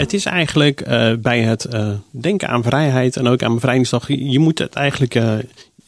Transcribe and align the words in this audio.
Het 0.00 0.12
is 0.12 0.24
eigenlijk 0.24 0.88
uh, 0.88 1.12
bij 1.18 1.40
het 1.40 1.66
uh, 1.72 1.88
denken 2.10 2.48
aan 2.48 2.62
vrijheid 2.62 3.16
en 3.16 3.26
ook 3.26 3.42
aan 3.42 3.54
bevrijdingsdag, 3.54 4.08
je, 4.08 4.38
moet 4.38 4.58
het 4.58 4.74
eigenlijk 4.74 5.14
uh, 5.14 5.32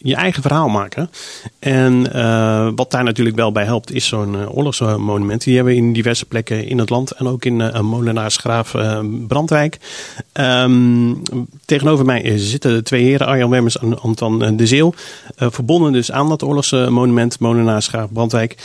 je 0.03 0.15
eigen 0.15 0.43
verhaal 0.43 0.69
maken. 0.69 1.11
En 1.59 2.07
uh, 2.17 2.69
wat 2.75 2.91
daar 2.91 3.05
natuurlijk 3.05 3.37
wel 3.37 3.53
bij 3.53 3.65
helpt, 3.65 3.93
is 3.93 4.07
zo'n 4.07 4.35
uh, 4.35 4.57
oorlogsmonument. 4.57 5.45
Die 5.45 5.55
hebben 5.55 5.73
we 5.73 5.79
in 5.79 5.93
diverse 5.93 6.27
plekken 6.27 6.67
in 6.67 6.79
het 6.79 6.91
land 6.91 7.11
en 7.11 7.27
ook 7.27 7.45
in 7.45 7.61
uh, 7.61 7.81
Molenaarsgraaf 7.81 8.75
Brandwijk. 9.29 9.79
Um, 10.33 11.23
tegenover 11.65 12.05
mij 12.05 12.39
zitten 12.39 12.85
twee 12.85 13.03
heren, 13.03 13.27
Arjan 13.27 13.51
Wemmers 13.51 13.79
en 13.79 14.01
Anton 14.01 14.57
de 14.57 14.67
Zeeuw. 14.67 14.95
verbonden 15.37 15.93
dus 15.93 16.13
aan 16.13 16.29
dat 16.29 16.43
oorlogsmonument 16.43 17.39
Molenaarsgraaf 17.39 18.13
Brandwijk. 18.13 18.57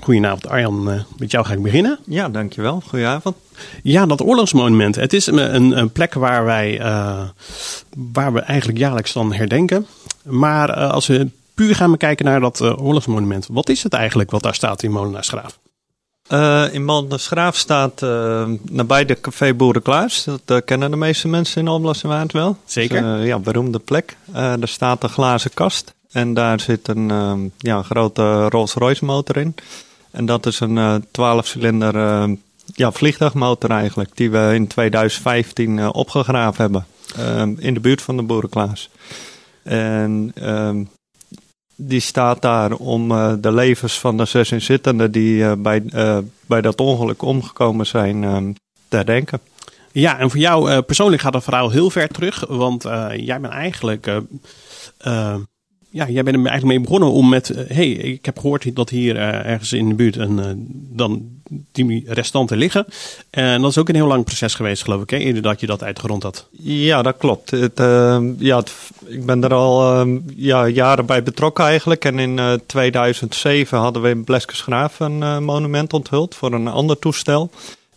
goedenavond 0.00 0.48
Arjan, 0.48 1.04
met 1.18 1.30
jou 1.30 1.46
ga 1.46 1.52
ik 1.52 1.62
beginnen. 1.62 1.98
Ja, 2.06 2.28
dankjewel. 2.28 2.82
Goedenavond. 2.88 3.36
Ja, 3.82 4.06
dat 4.06 4.22
oorlogsmonument. 4.22 4.96
Het 4.96 5.12
is 5.12 5.26
een, 5.26 5.78
een 5.78 5.92
plek 5.92 6.14
waar 6.14 6.44
wij, 6.44 6.80
waar 8.12 8.32
we 8.32 8.40
eigenlijk 8.40 8.78
jaarlijks 8.78 9.12
dan 9.12 9.32
herdenken. 9.32 9.86
Maar 10.22 10.78
uh, 10.78 10.90
als 10.90 11.06
we 11.06 11.28
puur 11.54 11.74
gaan 11.74 11.90
bekijken 11.90 12.24
naar 12.24 12.40
dat 12.40 12.60
uh, 12.60 12.82
oorlogsmonument, 12.82 13.46
wat 13.50 13.68
is 13.68 13.82
het 13.82 13.92
eigenlijk 13.92 14.30
wat 14.30 14.42
daar 14.42 14.54
staat 14.54 14.82
in 14.82 14.90
Molenaarsgraaf? 14.90 15.58
Uh, 16.32 16.74
in 16.74 16.84
Molenaarsgraaf 16.84 17.56
staat 17.56 18.00
nabij 18.62 19.04
de 19.04 19.20
café 19.20 19.54
Boerenklaars. 19.54 20.26
Dat 20.44 20.64
kennen 20.64 20.90
de 20.90 20.96
meeste 20.96 21.28
mensen 21.28 21.60
in 21.60 21.68
Alblas 21.68 22.02
en 22.02 22.08
Waard 22.08 22.32
wel. 22.32 22.56
Zeker. 22.64 23.02
Dus, 23.02 23.26
ja, 23.26 23.38
beroemde 23.38 23.78
plek. 23.78 24.16
daar 24.32 24.68
staat 24.68 25.02
een 25.02 25.08
glazen 25.08 25.54
kast. 25.54 25.94
En 26.10 26.34
daar 26.34 26.60
zit 26.60 26.88
een 26.88 27.08
ja, 27.58 27.76
een 27.76 27.84
grote 27.84 28.48
Rolls-Royce 28.48 29.04
motor 29.04 29.36
in. 29.36 29.54
En 30.10 30.26
dat 30.26 30.46
is 30.46 30.60
een 30.60 31.04
12-cilinder 31.04 31.94
ja, 32.74 32.92
vliegtuigmotor 32.92 33.70
eigenlijk. 33.70 34.10
Die 34.14 34.30
we 34.30 34.50
in 34.54 34.66
2015 34.66 35.92
opgegraven 35.92 36.62
hebben. 36.62 36.86
in 37.58 37.74
de 37.74 37.80
buurt 37.80 38.02
van 38.02 38.16
de 38.16 38.22
Boerenklaas. 38.22 38.90
En 39.62 40.32
um, 40.42 40.88
die 41.76 42.00
staat 42.00 42.42
daar 42.42 42.72
om 42.72 43.10
uh, 43.10 43.32
de 43.38 43.52
levens 43.52 43.98
van 43.98 44.16
de 44.16 44.24
zes 44.24 44.52
inzittenden 44.52 45.12
die 45.12 45.36
uh, 45.36 45.52
bij, 45.58 45.82
uh, 45.94 46.18
bij 46.46 46.60
dat 46.60 46.80
ongeluk 46.80 47.22
omgekomen 47.22 47.86
zijn 47.86 48.22
um, 48.22 48.54
te 48.88 48.96
herdenken. 48.96 49.40
Ja, 49.92 50.18
en 50.18 50.30
voor 50.30 50.38
jou 50.38 50.82
persoonlijk 50.82 51.22
gaat 51.22 51.34
het 51.34 51.44
verhaal 51.44 51.70
heel 51.70 51.90
ver 51.90 52.08
terug, 52.08 52.44
want 52.48 52.82
jij 53.16 53.40
bent 53.40 53.52
eigenlijk 53.52 54.10
ja, 55.90 56.08
jij 56.08 56.22
bent 56.22 56.36
er 56.36 56.46
eigenlijk 56.46 56.78
mee 56.78 56.80
begonnen 56.80 57.10
om 57.10 57.28
met, 57.28 57.48
hé, 57.48 57.64
hey, 57.74 57.90
ik 57.90 58.24
heb 58.24 58.38
gehoord 58.38 58.76
dat 58.76 58.90
hier 58.90 59.16
uh, 59.16 59.46
ergens 59.46 59.72
in 59.72 59.88
de 59.88 59.94
buurt 59.94 60.16
een, 60.16 60.38
uh, 60.38 60.44
dan 60.96 61.28
die 61.72 62.04
restanten 62.06 62.56
liggen. 62.56 62.86
En 63.30 63.60
dat 63.60 63.70
is 63.70 63.78
ook 63.78 63.88
een 63.88 63.94
heel 63.94 64.06
lang 64.06 64.24
proces 64.24 64.54
geweest, 64.54 64.82
geloof 64.82 65.02
ik, 65.02 65.10
hè, 65.10 65.16
eerder 65.16 65.42
dat 65.42 65.60
je 65.60 65.66
dat 65.66 65.82
uitgerond 65.82 66.22
had. 66.22 66.48
Ja, 66.62 67.02
dat 67.02 67.16
klopt. 67.16 67.52
Uh, 67.52 68.18
ja, 68.38 68.62
ik 69.06 69.26
ben 69.26 69.44
er 69.44 69.54
al 69.54 70.06
ja, 70.36 70.68
jaren 70.68 71.06
bij 71.06 71.22
betrokken 71.22 71.64
eigenlijk. 71.64 72.04
En 72.04 72.18
in 72.18 72.60
2007 72.66 73.78
hadden 73.78 74.02
we 74.02 74.08
in 74.08 74.24
Bleskensgraaf 74.24 75.00
een 75.00 75.44
monument 75.44 75.92
onthuld 75.92 76.34
voor 76.34 76.52
een 76.52 76.68
ander 76.68 76.98
toestel. 76.98 77.50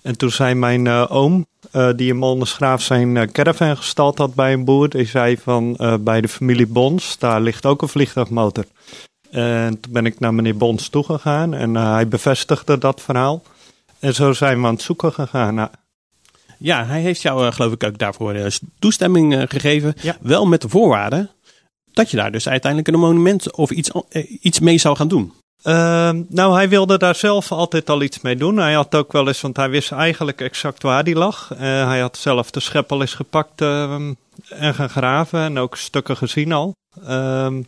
En 0.04 0.18
toen 0.18 0.32
zei 0.32 0.54
mijn 0.54 0.88
oom, 0.88 1.46
uh, 1.72 1.90
die 1.96 2.10
in 2.10 2.18
Moldersgraaf 2.18 2.82
zijn 2.82 3.16
uh, 3.16 3.24
caravan 3.24 3.78
gestald 3.78 4.18
had 4.18 4.36
bij 4.36 4.54
een 4.54 4.66
boer. 4.66 4.90
Die 4.90 5.06
zei 5.06 5.38
van 5.38 5.78
bij 6.00 6.22
de 6.22 6.28
familie 6.28 6.68
Bons, 6.68 7.18
daar 7.18 7.42
ligt 7.42 7.66
ook 7.66 7.82
een 7.82 7.88
vliegtuigmotor. 7.88 8.66
En 9.32 9.80
toen 9.80 9.92
ben 9.92 10.06
ik 10.06 10.20
naar 10.20 10.34
meneer 10.34 10.58
Bons 10.58 10.90
toegegaan 10.90 11.54
en 11.54 11.76
hij 11.76 12.08
bevestigde 12.08 12.78
dat 12.78 13.02
verhaal. 13.02 13.44
En 14.00 14.14
zo 14.14 14.34
zijn 14.34 14.62
we 14.62 14.68
aan 14.68 14.74
het 14.74 14.82
zoeken 14.82 15.14
gegaan. 15.14 15.56
Nou, 15.56 15.70
ja, 16.58 16.86
hij 16.86 17.02
heeft 17.02 17.22
jou 17.22 17.52
geloof 17.52 17.72
ik 17.72 17.84
ook 17.84 17.98
daarvoor 17.98 18.36
toestemming 18.80 19.46
gegeven. 19.48 19.94
Ja. 20.02 20.18
Wel 20.22 20.46
met 20.46 20.62
de 20.62 20.70
voorwaarde 20.70 21.30
dat 21.94 22.12
je 22.12 22.18
daar 22.18 22.32
dus 22.32 22.48
uiteindelijk 22.50 22.94
een 22.94 23.00
monument 23.00 23.56
of 23.56 23.72
iets, 23.72 23.92
iets 24.42 24.60
mee 24.60 24.78
zou 24.78 24.96
gaan 24.96 25.08
doen. 25.08 25.34
Uh, 25.64 26.10
nou, 26.28 26.56
hij 26.56 26.70
wilde 26.70 26.98
daar 26.98 27.16
zelf 27.16 27.52
altijd 27.52 27.90
al 27.90 28.02
iets 28.02 28.22
mee 28.22 28.36
doen. 28.36 28.58
Hij 28.58 28.74
had 28.74 28.96
ook 28.96 29.12
wel 29.12 29.28
eens, 29.28 29.42
want 29.42 29.58
hij 29.58 29.70
wist 29.70 29.92
eigenlijk 29.92 30.42
exact 30.42 30.84
waar 30.84 31.04
die 31.04 31.16
lag. 31.16 31.50
Uh, 31.54 31.60
hij 31.60 32.00
had 32.00 32.18
zelf 32.18 32.52
de 32.52 32.60
scheppel 32.60 33.02
eens 33.02 33.14
gepakt 33.14 33.62
uh, 33.62 33.94
en 34.50 34.74
gegraven 34.74 35.40
en 35.40 35.58
ook 35.58 35.78
stukken 35.78 36.18
gezien 36.18 36.52
al. 36.52 36.76
Ehm, 37.06 37.62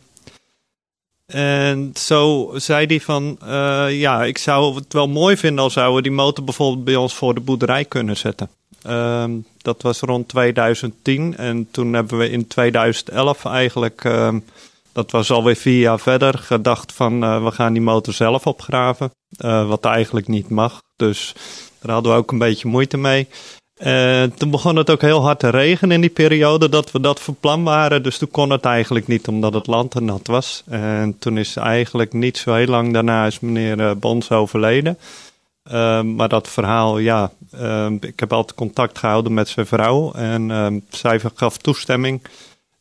en 1.26 1.90
zo 1.94 2.52
zei 2.54 2.86
hij 2.86 3.00
van, 3.00 3.38
uh, 3.44 4.00
ja, 4.00 4.24
ik 4.24 4.38
zou 4.38 4.74
het 4.74 4.92
wel 4.92 5.08
mooi 5.08 5.36
vinden 5.36 5.64
als 5.64 5.72
zouden 5.72 5.96
we 5.96 6.02
die 6.02 6.12
motor 6.12 6.44
bijvoorbeeld 6.44 6.84
bij 6.84 6.96
ons 6.96 7.14
voor 7.14 7.34
de 7.34 7.40
boerderij 7.40 7.84
kunnen 7.84 8.16
zetten. 8.16 8.50
Ehm, 8.82 9.30
dat 9.62 9.82
was 9.82 10.00
rond 10.00 10.28
2010 10.28 11.36
en 11.36 11.68
toen 11.70 11.92
hebben 11.92 12.18
we 12.18 12.30
in 12.30 12.46
2011 12.46 13.44
eigenlijk 13.44 14.04
dat 14.96 15.10
was 15.10 15.30
alweer 15.30 15.56
vier 15.56 15.80
jaar 15.80 16.00
verder. 16.00 16.38
Gedacht 16.38 16.92
van 16.92 17.24
uh, 17.24 17.44
we 17.44 17.50
gaan 17.50 17.72
die 17.72 17.82
motor 17.82 18.14
zelf 18.14 18.46
opgraven. 18.46 19.10
Uh, 19.44 19.68
wat 19.68 19.84
eigenlijk 19.84 20.28
niet 20.28 20.48
mag. 20.48 20.82
Dus 20.96 21.34
daar 21.80 21.92
hadden 21.92 22.12
we 22.12 22.18
ook 22.18 22.32
een 22.32 22.38
beetje 22.38 22.68
moeite 22.68 22.96
mee. 22.96 23.28
Uh, 23.82 24.22
toen 24.22 24.50
begon 24.50 24.76
het 24.76 24.90
ook 24.90 25.00
heel 25.00 25.22
hard 25.22 25.38
te 25.38 25.48
regenen 25.48 25.94
in 25.94 26.00
die 26.00 26.10
periode 26.10 26.68
dat 26.68 26.92
we 26.92 27.00
dat 27.00 27.20
van 27.20 27.36
plan 27.40 27.64
waren. 27.64 28.02
Dus 28.02 28.18
toen 28.18 28.30
kon 28.30 28.50
het 28.50 28.64
eigenlijk 28.64 29.06
niet 29.06 29.28
omdat 29.28 29.54
het 29.54 29.66
land 29.66 30.00
nat 30.00 30.26
was. 30.26 30.62
En 30.66 31.16
toen 31.18 31.38
is 31.38 31.56
eigenlijk 31.56 32.12
niet 32.12 32.38
zo 32.38 32.54
heel 32.54 32.66
lang 32.66 32.92
daarna 32.92 33.26
is 33.26 33.40
meneer 33.40 33.98
Bons 33.98 34.30
overleden. 34.30 34.98
maar 36.16 36.28
dat 36.28 36.48
verhaal, 36.48 36.98
ja, 36.98 37.30
ik 38.00 38.20
heb 38.20 38.32
altijd 38.32 38.56
contact 38.58 38.98
gehouden 38.98 39.34
met 39.34 39.48
zijn 39.48 39.66
vrouw. 39.66 40.12
En 40.12 40.84
zij 40.90 41.20
gaf 41.34 41.56
toestemming 41.56 42.20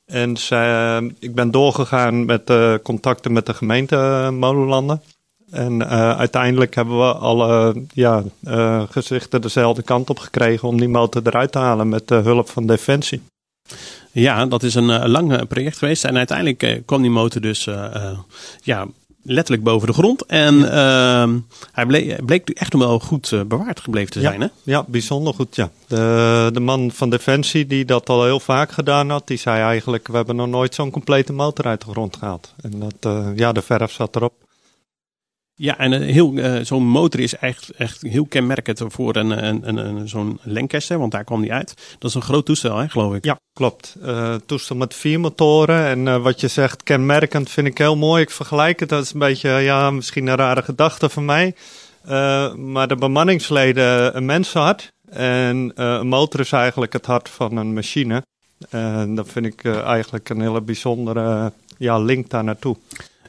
en 0.05 0.37
zij, 0.37 0.97
eh, 0.97 1.05
ik 1.19 1.35
ben 1.35 1.51
doorgegaan 1.51 2.25
met 2.25 2.49
uh, 2.49 2.73
contacten 2.83 3.33
met 3.33 3.45
de 3.45 3.53
gemeente 3.53 3.95
uh, 3.95 4.29
Molenlanden. 4.29 5.01
En 5.51 5.87
uiteindelijk 6.17 6.75
hebben 6.75 6.97
we 6.97 7.13
alle 7.13 7.83
ja, 7.93 8.23
gezichten 8.89 9.41
dezelfde 9.41 9.81
kant 9.81 10.09
op 10.09 10.19
gekregen 10.19 10.67
om 10.67 10.79
die 10.79 10.89
motor 10.89 11.21
eruit 11.25 11.51
te 11.51 11.57
halen 11.57 11.89
met 11.89 12.07
de 12.07 12.15
hulp 12.15 12.49
van 12.49 12.67
Defensie. 12.67 13.21
Ja, 14.11 14.45
dat 14.45 14.63
is 14.63 14.75
een 14.75 15.09
lang 15.09 15.47
project 15.47 15.77
geweest. 15.77 16.03
En 16.05 16.17
uiteindelijk 16.17 16.81
kwam 16.85 17.01
die 17.01 17.11
motor 17.11 17.41
dus 17.41 17.63
ja, 18.61 18.87
letterlijk 19.25 19.63
boven 19.63 19.87
de 19.87 19.93
grond. 19.93 20.25
En 20.25 20.57
ja. 20.57 21.25
uh, 21.25 21.33
hij 21.71 21.85
bleek, 21.85 22.25
bleek 22.25 22.49
echt 22.49 22.73
nog 22.73 22.81
wel 22.81 22.99
goed 22.99 23.31
uh, 23.31 23.41
bewaard 23.41 23.79
gebleven 23.79 24.11
te 24.11 24.19
zijn. 24.19 24.39
Ja, 24.39 24.45
hè? 24.45 24.71
ja 24.71 24.85
bijzonder 24.87 25.33
goed. 25.33 25.55
Ja. 25.55 25.69
De, 25.87 26.49
de 26.53 26.59
man 26.59 26.91
van 26.91 27.09
Defensie, 27.09 27.67
die 27.67 27.85
dat 27.85 28.09
al 28.09 28.23
heel 28.23 28.39
vaak 28.39 28.71
gedaan 28.71 29.09
had, 29.09 29.27
die 29.27 29.37
zei 29.37 29.61
eigenlijk: 29.61 30.07
We 30.07 30.15
hebben 30.15 30.35
nog 30.35 30.47
nooit 30.47 30.75
zo'n 30.75 30.91
complete 30.91 31.33
motor 31.33 31.65
uit 31.65 31.81
de 31.85 31.91
grond 31.91 32.17
gehaald. 32.17 32.53
En 32.61 32.79
dat, 32.79 33.13
uh, 33.13 33.27
ja, 33.35 33.51
de 33.51 33.61
verf 33.61 33.91
zat 33.91 34.15
erop. 34.15 34.33
Ja, 35.57 35.77
en 35.77 36.01
heel, 36.01 36.33
uh, 36.33 36.59
zo'n 36.61 36.83
motor 36.83 37.19
is 37.19 37.35
echt, 37.35 37.69
echt 37.69 38.01
heel 38.01 38.25
kenmerkend 38.25 38.81
voor 38.87 39.15
een, 39.15 39.45
een, 39.45 39.67
een, 39.67 39.77
een 39.77 40.07
zo'n 40.07 40.39
Lancaster, 40.43 40.99
want 40.99 41.11
daar 41.11 41.23
kwam 41.23 41.41
die 41.41 41.53
uit. 41.53 41.95
Dat 41.99 42.09
is 42.09 42.15
een 42.15 42.21
groot 42.21 42.45
toestel, 42.45 42.77
hè, 42.77 42.89
geloof 42.89 43.15
ik. 43.15 43.25
Ja, 43.25 43.39
klopt. 43.53 43.95
Uh, 44.03 44.35
toestel 44.45 44.75
met 44.75 44.93
vier 44.93 45.19
motoren. 45.19 45.85
En 45.85 46.21
wat 46.21 46.39
je 46.39 46.47
zegt, 46.47 46.83
kenmerkend, 46.83 47.49
vind 47.49 47.67
ik 47.67 47.77
heel 47.77 47.97
mooi. 47.97 48.21
Ik 48.21 48.31
vergelijk 48.31 48.79
het, 48.79 48.89
dat 48.89 49.03
is 49.03 49.13
een 49.13 49.19
beetje, 49.19 49.49
ja, 49.49 49.91
misschien 49.91 50.27
een 50.27 50.35
rare 50.35 50.61
gedachte 50.61 51.09
van 51.09 51.25
mij. 51.25 51.55
maar 52.55 52.87
de 52.87 52.95
bemanningsleden 52.95 54.17
een 54.17 54.25
mensenhart. 54.25 54.91
En 55.09 55.71
een 55.75 56.07
motor 56.07 56.39
is 56.39 56.51
eigenlijk 56.51 56.93
het 56.93 57.05
hart 57.05 57.29
van 57.29 57.57
een 57.57 57.73
machine. 57.73 58.23
En 58.69 59.15
dat 59.15 59.27
vind 59.29 59.45
ik 59.45 59.65
eigenlijk 59.65 60.29
een 60.29 60.41
hele 60.41 60.61
bijzondere 60.61 61.51
ja, 61.77 61.99
link 61.99 62.29
daar 62.29 62.43
naartoe. 62.43 62.75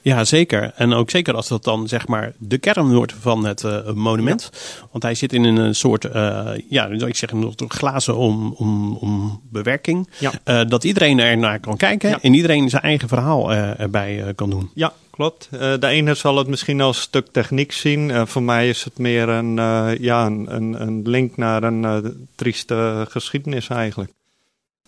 Ja, 0.07 0.25
zeker. 0.25 0.73
En 0.77 0.93
ook 0.93 1.11
zeker 1.11 1.35
als 1.35 1.49
dat 1.49 1.65
dan 1.65 1.89
zeg 1.89 2.07
maar 2.07 2.33
de 2.39 2.59
kern 2.59 2.95
wordt 2.95 3.15
van 3.21 3.47
het 3.47 3.63
uh, 3.63 3.91
monument. 3.93 4.51
Ja. 4.53 4.59
Want 4.91 5.03
hij 5.03 5.15
zit 5.15 5.33
in 5.33 5.45
een 5.45 5.75
soort, 5.75 6.05
uh, 6.05 6.51
ja, 6.69 6.87
ik 6.87 7.17
zeg 7.17 7.33
nog 7.33 7.55
glazen 7.69 8.17
om, 8.17 8.55
om, 8.57 8.97
om 8.97 9.41
bewerking. 9.51 10.09
Ja. 10.19 10.33
Uh, 10.45 10.61
dat 10.69 10.85
iedereen 10.85 11.19
er 11.19 11.39
naar 11.39 11.61
kan 11.61 11.77
kijken 11.77 12.09
ja. 12.09 12.19
en 12.21 12.35
iedereen 12.35 12.69
zijn 12.69 12.83
eigen 12.83 13.09
verhaal 13.09 13.53
erbij 13.53 14.33
kan 14.35 14.51
doen. 14.51 14.71
Ja, 14.75 14.93
klopt. 15.11 15.49
de 15.51 15.87
ene 15.87 16.15
zal 16.15 16.37
het 16.37 16.47
misschien 16.47 16.81
als 16.81 17.01
stuk 17.01 17.27
techniek 17.33 17.73
zien. 17.73 18.27
voor 18.27 18.43
mij 18.43 18.69
is 18.69 18.85
het 18.85 18.99
meer 18.99 19.29
een, 19.29 19.55
ja, 20.01 20.27
een, 20.27 20.83
een 20.83 21.09
link 21.09 21.37
naar 21.37 21.63
een 21.63 22.29
trieste 22.35 23.07
geschiedenis 23.09 23.69
eigenlijk. 23.69 24.13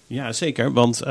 Ja, 0.07 0.33
zeker. 0.33 0.73
Want 0.73 1.03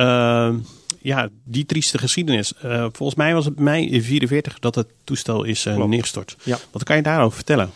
ja, 1.02 1.30
die 1.44 1.66
trieste 1.66 1.98
geschiedenis. 1.98 2.54
Uh, 2.66 2.86
volgens 2.92 3.18
mij 3.18 3.34
was 3.34 3.46
het 3.46 3.60
mei 3.60 4.02
44 4.02 4.60
dat 4.60 4.76
het 4.76 4.88
toestel 5.04 5.44
is 5.44 5.66
uh, 5.66 5.84
neergestort. 5.84 6.36
Ja. 6.44 6.58
Wat 6.72 6.84
kan 6.84 6.96
je 6.96 7.02
daarover 7.02 7.36
vertellen? 7.36 7.72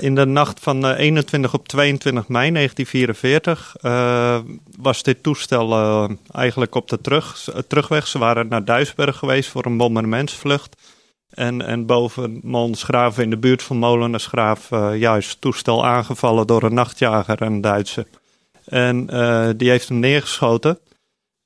in 0.00 0.14
de 0.14 0.24
nacht 0.26 0.60
van 0.60 0.86
21 0.86 1.54
op 1.54 1.68
22 1.68 2.28
mei 2.28 2.52
1944 2.52 3.76
was 4.78 5.02
dit 5.02 5.22
toestel 5.22 6.08
eigenlijk 6.32 6.74
op 6.74 6.88
de 6.88 7.00
terug, 7.00 7.48
terugweg. 7.66 8.06
Ze 8.06 8.18
waren 8.18 8.48
naar 8.48 8.64
Duisburg 8.64 9.16
geweest 9.16 9.50
voor 9.50 9.66
een 9.66 9.76
bombardementsvlucht. 9.76 10.76
En, 11.30 11.62
en 11.66 11.86
boven 11.86 12.40
Molensgraaf 12.42 13.18
in 13.18 13.30
de 13.30 13.36
buurt 13.36 13.62
van 13.62 13.76
Molenersgraaf 13.76 14.70
uh, 14.70 14.98
juist 14.98 15.40
toestel 15.40 15.86
aangevallen 15.86 16.46
door 16.46 16.62
een 16.62 16.74
nachtjager, 16.74 17.42
een 17.42 17.60
Duitse. 17.60 18.06
En 18.64 19.06
die 19.56 19.70
heeft 19.70 19.88
hem 19.88 19.98
neergeschoten. 19.98 20.78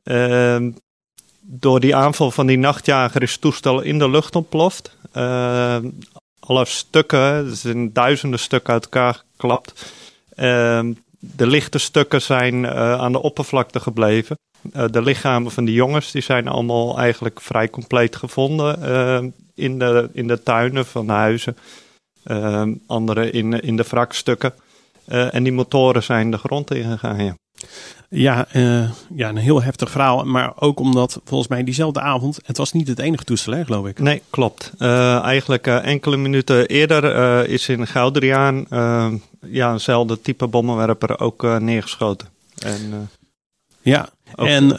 Ehm, 0.05 0.71
door 1.47 1.81
die 1.81 1.97
aanval 1.97 2.31
van 2.31 2.47
die 2.47 2.59
nachtjager 2.59 3.23
is 3.23 3.33
het 3.33 3.41
toestel 3.41 3.81
in 3.81 3.99
de 3.99 4.11
lucht 4.11 4.37
ontploft. 4.37 4.97
Ehm, 5.13 5.89
alle 6.41 6.65
stukken, 6.65 7.21
er 7.21 7.57
zijn 7.57 7.93
duizenden 7.93 8.39
stukken 8.39 8.73
uit 8.73 8.85
elkaar 8.85 9.23
geklapt. 9.33 9.93
Ehm, 10.35 10.93
de 11.19 11.47
lichte 11.47 11.79
stukken 11.79 12.23
zijn 12.23 12.55
uh, 12.55 12.93
aan 12.93 13.13
de 13.13 13.23
oppervlakte 13.23 13.81
gebleven. 13.81 14.39
Uh, 14.77 14.85
de 14.91 15.03
lichamen 15.03 15.51
van 15.51 15.65
die 15.65 15.75
jongens 15.75 16.11
die 16.11 16.23
zijn 16.23 16.49
allemaal 16.49 16.99
eigenlijk 16.99 17.41
vrij 17.41 17.71
compleet 17.71 18.17
gevonden 18.17 18.79
uh, 18.83 19.31
in, 19.55 19.79
de, 19.79 20.11
in 20.13 20.27
de 20.27 20.43
tuinen 20.43 20.87
van 20.87 21.09
huizen. 21.09 21.57
andere 22.87 23.31
in, 23.31 23.61
in 23.61 23.77
de 23.77 23.85
wrakstukken. 23.89 24.55
en 25.07 25.43
die 25.43 25.53
motoren 25.53 26.03
zijn 26.03 26.31
de 26.31 26.39
grond 26.39 26.75
ingegaan. 26.75 27.25
Ja. 27.25 27.35
Ja, 28.17 28.47
uh, 28.53 28.91
ja, 29.15 29.29
een 29.29 29.37
heel 29.37 29.63
heftig 29.63 29.91
verhaal. 29.91 30.25
Maar 30.25 30.53
ook 30.57 30.81
omdat 30.81 31.21
volgens 31.25 31.49
mij 31.49 31.65
diezelfde 31.65 32.01
avond, 32.01 32.39
het 32.45 32.57
was 32.57 32.73
niet 32.73 32.89
het 32.89 32.99
enige 32.99 33.25
toestel, 33.25 33.53
hè, 33.53 33.65
geloof 33.65 33.87
ik. 33.87 33.99
Nee, 33.99 34.23
klopt. 34.31 34.73
Uh, 34.79 35.23
eigenlijk 35.23 35.67
uh, 35.67 35.87
enkele 35.87 36.17
minuten 36.17 36.67
eerder 36.67 37.49
is 37.49 37.69
in 37.69 37.87
Goudriaan 37.87 38.67
ja, 39.41 39.73
eenzelfde 39.73 40.21
type 40.21 40.47
bommenwerper 40.47 41.21
ook 41.21 41.59
neergeschoten. 41.61 42.29
En, 42.59 43.11
ja, 43.83 44.09
en 44.35 44.77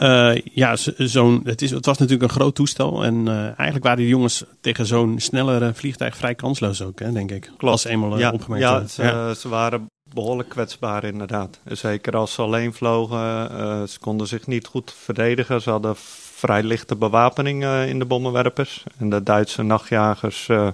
ja, 0.53 0.75
zo'n, 0.97 1.41
het, 1.43 1.61
is, 1.61 1.71
het 1.71 1.85
was 1.85 1.97
natuurlijk 1.97 2.31
een 2.31 2.37
groot 2.37 2.55
toestel. 2.55 3.03
En 3.03 3.27
eigenlijk 3.45 3.83
waren 3.83 3.97
die 3.97 4.07
jongens 4.07 4.43
tegen 4.61 4.85
zo'n 4.85 5.19
snellere 5.19 5.73
vliegtuig 5.73 6.17
vrij 6.17 6.35
kansloos 6.35 6.81
ook, 6.81 6.99
hè, 6.99 7.11
denk 7.11 7.31
ik. 7.31 7.41
Klopt. 7.57 7.63
Als 7.63 7.83
eenmaal 7.85 8.17
ja, 8.17 8.31
opgemerkt. 8.31 8.63
Ja, 8.63 8.87
ze, 8.87 9.03
ja. 9.03 9.33
ze 9.33 9.49
waren 9.49 9.87
behoorlijk 10.13 10.49
kwetsbaar 10.49 11.03
inderdaad. 11.03 11.59
Zeker 11.65 12.15
als 12.15 12.33
ze 12.33 12.41
alleen 12.41 12.73
vlogen. 12.73 13.51
Uh, 13.51 13.83
ze 13.83 13.99
konden 13.99 14.27
zich 14.27 14.47
niet 14.47 14.67
goed 14.67 14.93
verdedigen. 14.97 15.61
Ze 15.61 15.69
hadden 15.69 15.95
vrij 16.35 16.63
lichte 16.63 16.95
bewapening 16.95 17.63
uh, 17.63 17.89
in 17.89 17.99
de 17.99 18.05
bommenwerpers. 18.05 18.83
En 18.97 19.09
de 19.09 19.23
Duitse 19.23 19.63
nachtjagers 19.63 20.47
uh, 20.47 20.67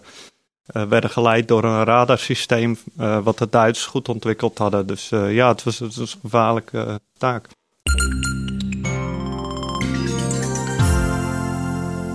werden 0.65 1.09
geleid 1.09 1.47
door 1.47 1.63
een 1.63 1.83
radarsysteem 1.83 2.77
wat 3.23 3.37
de 3.37 3.49
Duitsers 3.49 3.87
goed 3.87 4.09
ontwikkeld 4.09 4.57
hadden. 4.57 4.87
Dus 4.87 5.09
ja, 5.09 5.47
het 5.47 5.63
was 5.63 5.79
een 5.79 6.07
gevaarlijke 6.21 6.99
taak. 7.17 7.47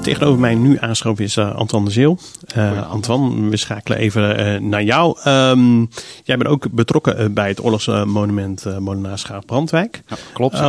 Tegenover 0.07 0.41
mij 0.41 0.55
nu 0.55 0.77
aanschoven 0.81 1.25
is 1.25 1.37
uh, 1.37 1.55
Antoine 1.55 1.87
de 1.87 1.93
Zeel. 1.93 2.19
Uh, 2.57 2.91
Antoine, 2.91 3.49
we 3.49 3.57
schakelen 3.57 3.99
even 3.99 4.41
uh, 4.41 4.61
naar 4.61 4.83
jou. 4.83 5.19
Um, 5.29 5.91
jij 6.25 6.37
bent 6.37 6.51
ook 6.51 6.71
betrokken 6.71 7.35
bij 7.35 7.49
het 7.49 7.65
oorlogsmonument 7.65 8.67
uh, 8.67 8.79
Molenaarschaaf 8.79 9.45
Brandwijk. 9.45 10.03
Ja, 10.09 10.17
klopt. 10.33 10.63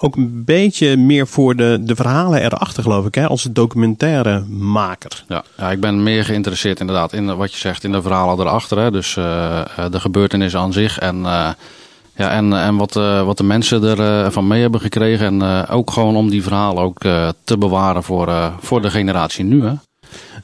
ook 0.00 0.16
een 0.16 0.44
beetje 0.44 0.96
meer 0.96 1.26
voor 1.26 1.56
de, 1.56 1.78
de 1.82 1.94
verhalen 1.94 2.42
erachter, 2.42 2.82
geloof 2.82 3.06
ik, 3.06 3.14
hè, 3.14 3.26
als 3.26 3.42
documentaire 3.50 4.44
maker. 4.48 5.24
Ja, 5.28 5.44
ja, 5.56 5.70
ik 5.70 5.80
ben 5.80 6.02
meer 6.02 6.24
geïnteresseerd 6.24 6.80
inderdaad 6.80 7.12
in 7.12 7.36
wat 7.36 7.52
je 7.52 7.58
zegt, 7.58 7.84
in 7.84 7.92
de 7.92 8.02
verhalen 8.02 8.40
erachter. 8.40 8.78
Hè. 8.78 8.90
Dus 8.90 9.14
de 9.14 10.00
gebeurtenissen 10.00 10.60
aan 10.60 10.72
zich 10.72 10.98
en 10.98 11.26
ja, 12.16 12.30
en, 12.30 12.52
en 12.52 12.76
wat, 12.76 12.96
uh, 12.96 13.22
wat 13.24 13.36
de 13.36 13.44
mensen 13.44 13.82
ervan 13.84 14.24
uh, 14.24 14.30
van 14.30 14.46
mee 14.46 14.60
hebben 14.60 14.80
gekregen. 14.80 15.26
En 15.26 15.40
uh, 15.40 15.62
ook 15.70 15.90
gewoon 15.90 16.16
om 16.16 16.30
die 16.30 16.42
verhalen 16.42 16.82
ook 16.82 16.98
te 17.44 17.58
bewaren 17.58 18.02
voor, 18.02 18.52
voor 18.60 18.82
de 18.82 18.90
generatie 18.90 19.44
nu. 19.44 19.64
Hè? 19.64 19.72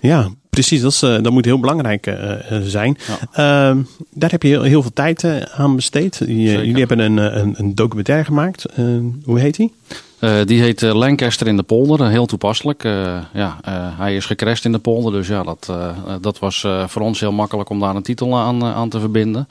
Ja, 0.01 0.29
precies. 0.51 0.81
Dat, 0.81 0.93
is, 0.93 0.99
dat 0.99 1.31
moet 1.31 1.45
heel 1.45 1.61
belangrijk 1.61 2.17
zijn. 2.63 2.97
Ja. 3.07 3.71
Ehm, 3.71 3.83
daar 4.11 4.31
heb 4.31 4.43
je 4.43 4.49
heel, 4.49 4.63
heel 4.63 4.83
veel 4.83 4.93
tijd 4.93 5.25
aan 5.51 5.77
besteed. 5.77 6.23
jullie 6.27 6.79
hebben 6.79 6.99
een, 6.99 7.17
een, 7.17 7.55
een 7.59 7.75
documentaire 7.75 8.25
gemaakt. 8.25 8.67
hoe 9.25 9.39
heet 9.39 9.57
die? 9.57 9.75
die 10.45 10.63
heet 10.63 10.81
Lancaster 10.81 11.47
in 11.47 11.57
de 11.57 11.63
polder, 11.63 12.09
heel 12.09 12.27
toepasselijk. 12.27 12.83
ja, 13.33 13.59
hij 13.97 14.17
is 14.17 14.27
gecrashed 14.27 14.65
in 14.65 14.73
de 14.73 14.79
polder, 14.79 15.13
dus 15.13 15.29
ja, 15.29 15.43
dat, 15.43 15.73
dat 16.21 16.39
was 16.39 16.67
voor 16.87 17.03
ons 17.03 17.21
heel 17.21 17.33
makkelijk 17.33 17.71
om 17.71 17.81
daar 17.81 17.97
een 17.97 18.03
titel 18.03 18.39
aan, 18.39 18.65
aan 18.65 18.89
te 18.89 19.01
verbinden. 19.01 19.49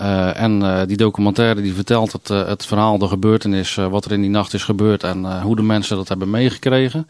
Uh, 0.00 0.40
en 0.40 0.60
uh, 0.60 0.80
die 0.86 0.96
documentaire 0.96 1.62
die 1.62 1.74
vertelt 1.74 2.12
het, 2.12 2.30
uh, 2.30 2.46
het 2.46 2.66
verhaal, 2.66 2.98
de 2.98 3.08
gebeurtenis, 3.08 3.74
wat 3.74 4.04
er 4.04 4.12
in 4.12 4.20
die 4.20 4.30
nacht 4.30 4.54
is 4.54 4.64
gebeurd 4.64 5.02
en 5.02 5.40
hoe 5.42 5.56
de 5.56 5.62
mensen 5.62 5.96
dat 5.96 6.08
hebben 6.08 6.30
meegekregen. 6.30 7.08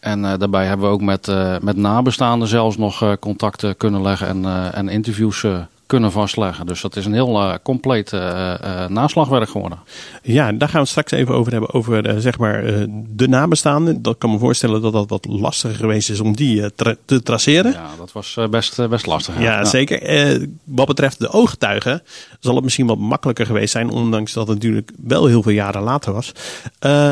En 0.00 0.22
daarbij 0.22 0.66
hebben 0.66 0.86
we 0.86 0.92
ook 0.92 1.00
met, 1.00 1.32
met 1.62 1.76
nabestaanden 1.76 2.48
zelfs 2.48 2.76
nog 2.76 3.18
contacten 3.18 3.76
kunnen 3.76 4.02
leggen 4.02 4.26
en, 4.26 4.72
en 4.72 4.88
interviews 4.88 5.46
kunnen 5.86 6.12
vastleggen. 6.12 6.66
Dus 6.66 6.80
dat 6.80 6.96
is 6.96 7.04
een 7.04 7.12
heel 7.12 7.40
uh, 7.40 7.54
compleet 7.62 8.12
uh, 8.12 8.86
naslagwerk 8.88 9.48
geworden. 9.48 9.78
Ja, 10.22 10.52
daar 10.52 10.68
gaan 10.68 10.82
we 10.82 10.88
straks 10.88 11.10
even 11.10 11.34
over 11.34 11.52
hebben, 11.52 11.72
over 11.72 12.20
zeg 12.20 12.38
maar 12.38 12.62
de 13.08 13.28
nabestaanden. 13.28 14.02
Dat 14.02 14.18
kan 14.18 14.30
me 14.30 14.38
voorstellen 14.38 14.82
dat 14.82 14.92
dat 14.92 15.08
wat 15.08 15.26
lastiger 15.28 15.76
geweest 15.76 16.10
is 16.10 16.20
om 16.20 16.36
die 16.36 16.74
te 17.04 17.22
traceren. 17.22 17.72
Ja, 17.72 17.90
dat 17.98 18.12
was 18.12 18.38
best, 18.50 18.88
best 18.88 19.06
lastig. 19.06 19.40
Ja, 19.40 19.64
zeker. 19.64 20.48
wat 20.64 20.86
betreft 20.86 21.18
de 21.18 21.28
ooggetuigen 21.28 22.02
zal 22.40 22.54
het 22.54 22.64
misschien 22.64 22.86
wat 22.86 22.98
makkelijker 22.98 23.46
geweest 23.46 23.72
zijn, 23.72 23.90
ondanks 23.90 24.32
dat 24.32 24.48
het 24.48 24.56
natuurlijk 24.56 24.90
wel 25.02 25.26
heel 25.26 25.42
veel 25.42 25.52
jaren 25.52 25.82
later 25.82 26.12
was. 26.12 26.32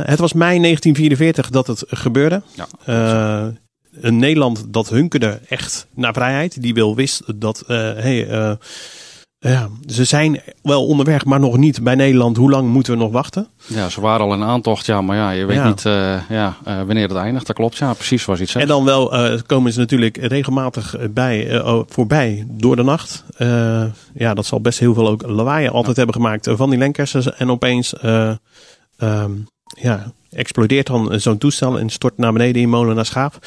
het 0.04 0.18
was 0.18 0.32
mei 0.32 0.60
1944 0.60 1.50
dat 1.50 1.66
het 1.66 1.84
gebeurde. 1.88 2.42
Ja, 2.54 3.52
een 4.00 4.16
Nederland 4.16 4.64
dat 4.68 4.88
hunkerde 4.88 5.40
echt 5.48 5.86
naar 5.94 6.12
vrijheid. 6.12 6.62
Die 6.62 6.74
wil 6.74 6.94
wist 6.94 7.22
dat, 7.34 7.62
uh, 7.62 7.76
hey, 7.76 8.28
uh, 8.30 8.52
ja, 9.38 9.68
ze 9.86 10.04
zijn 10.04 10.40
wel 10.62 10.86
onderweg, 10.86 11.24
maar 11.24 11.40
nog 11.40 11.56
niet 11.56 11.82
bij 11.82 11.94
Nederland. 11.94 12.36
Hoe 12.36 12.50
lang 12.50 12.68
moeten 12.68 12.92
we 12.92 12.98
nog 12.98 13.12
wachten? 13.12 13.48
Ja, 13.66 13.88
ze 13.88 14.00
waren 14.00 14.26
al 14.26 14.34
in 14.34 14.42
aantocht, 14.42 14.86
ja, 14.86 15.00
maar 15.00 15.16
ja, 15.16 15.30
je 15.30 15.44
weet 15.44 15.64
niet 15.64 15.84
uh, 15.84 16.28
ja, 16.28 16.56
wanneer 16.64 17.08
het 17.08 17.16
eindigt. 17.16 17.46
Dat 17.46 17.56
klopt, 17.56 17.76
ja, 17.76 17.94
precies 17.94 18.22
zoals 18.22 18.38
je 18.38 18.44
het 18.44 18.52
zegt. 18.52 18.64
En 18.64 18.70
dan 18.70 18.84
wel 18.84 19.12
komen 19.46 19.72
ze 19.72 19.78
natuurlijk 19.78 20.16
regelmatig 20.16 20.96
bij, 21.10 21.62
voorbij 21.88 22.44
door 22.48 22.76
de 22.76 22.82
nacht. 22.82 23.24
ja, 24.14 24.34
dat 24.34 24.46
zal 24.46 24.60
best 24.60 24.78
heel 24.78 24.94
veel 24.94 25.08
ook 25.08 25.22
lawaai 25.26 25.68
altijd 25.68 25.96
hebben 25.96 26.14
gemaakt 26.14 26.48
van 26.52 26.70
die 26.70 26.78
lenkers. 26.78 27.14
En 27.14 27.50
opeens, 27.50 27.94
um, 28.02 29.46
ja, 29.64 30.12
explodeert 30.30 30.86
dan 30.86 31.20
zo'n 31.20 31.38
toestel 31.38 31.78
en 31.78 31.90
stort 31.90 32.18
naar 32.18 32.32
beneden 32.32 32.62
in 32.62 32.68
molen 32.68 32.94
naar 32.94 33.06
schaap. 33.06 33.38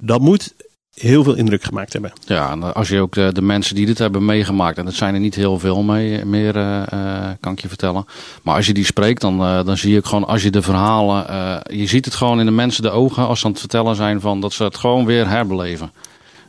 Dat 0.00 0.20
moet 0.20 0.54
heel 1.00 1.22
veel 1.22 1.34
indruk 1.34 1.62
gemaakt 1.62 1.92
hebben. 1.92 2.12
Ja, 2.26 2.50
en 2.50 2.74
als 2.74 2.88
je 2.88 3.00
ook 3.00 3.14
de, 3.14 3.32
de, 3.32 3.42
mensen 3.42 3.74
die 3.74 3.86
dit 3.86 3.98
hebben 3.98 4.24
meegemaakt, 4.24 4.78
en 4.78 4.84
dat 4.84 4.94
zijn 4.94 5.14
er 5.14 5.20
niet 5.20 5.34
heel 5.34 5.58
veel 5.58 5.82
mee, 5.82 6.24
meer, 6.24 6.56
uh, 6.56 7.30
kan 7.40 7.52
ik 7.52 7.60
je 7.60 7.68
vertellen. 7.68 8.06
Maar 8.42 8.54
als 8.54 8.66
je 8.66 8.74
die 8.74 8.84
spreekt, 8.84 9.20
dan, 9.20 9.40
uh, 9.40 9.64
dan 9.64 9.76
zie 9.76 9.92
je 9.92 9.98
ook 9.98 10.06
gewoon, 10.06 10.26
als 10.26 10.42
je 10.42 10.50
de 10.50 10.62
verhalen, 10.62 11.26
uh, 11.30 11.78
je 11.78 11.86
ziet 11.86 12.04
het 12.04 12.14
gewoon 12.14 12.40
in 12.40 12.46
de 12.46 12.52
mensen 12.52 12.82
de 12.82 12.90
ogen 12.90 13.26
als 13.26 13.40
ze 13.40 13.44
aan 13.46 13.50
het 13.50 13.60
vertellen 13.60 13.96
zijn 13.96 14.20
van 14.20 14.40
dat 14.40 14.52
ze 14.52 14.64
het 14.64 14.76
gewoon 14.76 15.04
weer 15.04 15.28
herbeleven. 15.28 15.92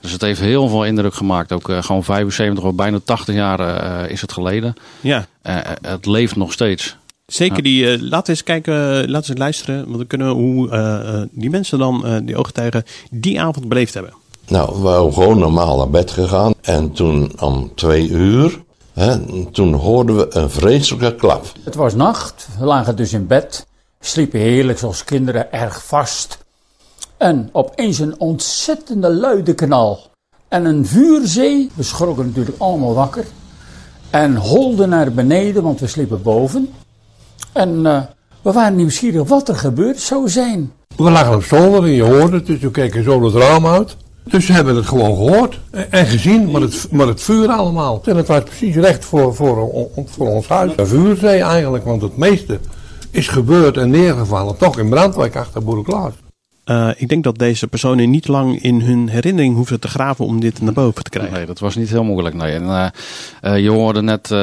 Dus 0.01 0.12
het 0.12 0.21
heeft 0.21 0.39
heel 0.39 0.67
veel 0.67 0.85
indruk 0.85 1.13
gemaakt. 1.13 1.51
Ook 1.51 1.71
gewoon 1.79 2.03
75 2.03 2.63
of 2.63 2.75
bijna 2.75 3.00
80 3.03 3.35
jaar 3.35 4.09
is 4.09 4.21
het 4.21 4.31
geleden. 4.31 4.73
Ja. 5.01 5.25
het 5.81 6.05
leeft 6.05 6.35
nog 6.35 6.51
steeds. 6.51 6.97
Zeker 7.29 7.63
die, 7.63 7.83
uh, 7.83 8.01
laten 8.01 8.25
we 8.25 8.31
eens 8.31 8.43
kijken, 8.43 8.74
laten 9.09 9.12
we 9.12 9.29
eens 9.29 9.38
luisteren. 9.38 9.86
Want 9.86 9.98
dan 9.98 10.07
kunnen 10.07 10.27
we 10.27 10.33
hoe 10.33 10.69
uh, 10.69 11.21
die 11.31 11.50
mensen 11.50 11.79
dan, 11.79 12.01
uh, 12.05 12.17
die 12.24 12.38
ooggetuigen, 12.38 12.83
die 13.12 13.41
avond 13.41 13.67
beleefd 13.67 13.93
hebben. 13.93 14.13
Nou, 14.48 14.75
we 14.75 14.81
waren 14.81 15.13
gewoon 15.13 15.39
normaal 15.39 15.77
naar 15.77 15.89
bed 15.89 16.12
gegaan. 16.12 16.53
En 16.62 16.91
toen 16.91 17.31
om 17.39 17.71
twee 17.75 18.07
uur, 18.09 18.62
hè, 18.93 19.17
toen 19.51 19.74
hoorden 19.74 20.17
we 20.17 20.36
een 20.36 20.50
vreselijke 20.50 21.15
klap. 21.15 21.51
Het 21.63 21.75
was 21.75 21.95
nacht, 21.95 22.48
we 22.59 22.65
lagen 22.65 22.95
dus 22.95 23.13
in 23.13 23.27
bed. 23.27 23.67
Sliepen 24.00 24.39
heerlijk 24.39 24.79
zoals 24.79 25.03
kinderen 25.03 25.51
erg 25.51 25.86
vast. 25.86 26.38
En 27.17 27.50
opeens 27.51 28.00
een 28.00 28.19
ontzettende 28.19 29.13
luide 29.13 29.53
knal. 29.53 30.07
En 30.48 30.65
een 30.65 30.86
vuurzee, 30.86 31.69
we 31.74 31.83
schrokken 31.83 32.25
natuurlijk 32.25 32.59
allemaal 32.59 32.93
wakker. 32.93 33.25
En 34.09 34.36
holden 34.36 34.89
naar 34.89 35.12
beneden, 35.12 35.63
want 35.63 35.79
we 35.79 35.88
sliepen 35.88 36.21
boven. 36.21 36.69
En 37.53 37.69
uh, 37.69 38.01
we 38.41 38.51
waren 38.51 38.75
nieuwsgierig 38.75 39.27
wat 39.27 39.50
er 39.50 39.55
gebeurd 39.55 40.00
zou 40.00 40.29
zijn. 40.29 40.72
We 40.96 41.12
lagen 41.12 41.36
op 41.36 41.43
zolder 41.43 41.84
en 41.84 41.91
je 41.91 42.03
hoorde 42.03 42.36
het, 42.36 42.46
dus 42.46 42.60
we 42.60 42.72
keken 42.72 43.03
zo 43.03 43.24
het 43.24 43.34
raam 43.34 43.67
uit. 43.67 43.96
Dus 44.24 44.46
ze 44.46 44.53
hebben 44.53 44.75
het 44.75 44.86
gewoon 44.86 45.15
gehoord 45.15 45.60
en 45.89 46.05
gezien, 46.05 46.51
maar 46.51 46.62
het, 46.62 46.88
maar 46.91 47.08
het 47.08 47.22
vuur 47.22 47.48
allemaal. 47.48 48.01
En 48.05 48.15
het 48.15 48.27
was 48.27 48.43
precies 48.43 48.75
recht 48.75 49.05
voor, 49.05 49.36
voor, 49.36 49.88
voor 50.05 50.27
ons 50.27 50.48
huis. 50.48 50.72
Een 50.75 50.88
vuurzee 50.88 51.41
eigenlijk, 51.41 51.84
want 51.84 52.01
het 52.01 52.17
meeste 52.17 52.60
is 53.12 53.27
gebeurd 53.27 53.77
en 53.77 53.89
neergevallen 53.89 54.58
toch 54.58 54.77
in 54.79 54.89
Brandwijk 54.89 55.36
achter 55.36 55.63
Boerenklaas. 55.63 56.13
Uh, 56.69 56.89
ik 56.95 57.07
denk 57.07 57.23
dat 57.23 57.38
deze 57.38 57.67
personen 57.67 58.09
niet 58.09 58.27
lang 58.27 58.61
in 58.61 58.81
hun 58.81 59.09
herinnering 59.09 59.55
hoefden 59.55 59.79
te 59.79 59.88
graven 59.88 60.25
om 60.25 60.39
dit 60.39 60.61
naar 60.61 60.73
boven 60.73 61.03
te 61.03 61.09
krijgen. 61.09 61.33
Nee, 61.33 61.45
dat 61.45 61.59
was 61.59 61.75
niet 61.75 61.89
heel 61.89 62.03
moeilijk. 62.03 62.35
Nee. 62.35 62.53
En, 62.53 62.91
uh, 63.43 63.59
je 63.59 63.69
hoorde 63.69 64.01
net 64.01 64.33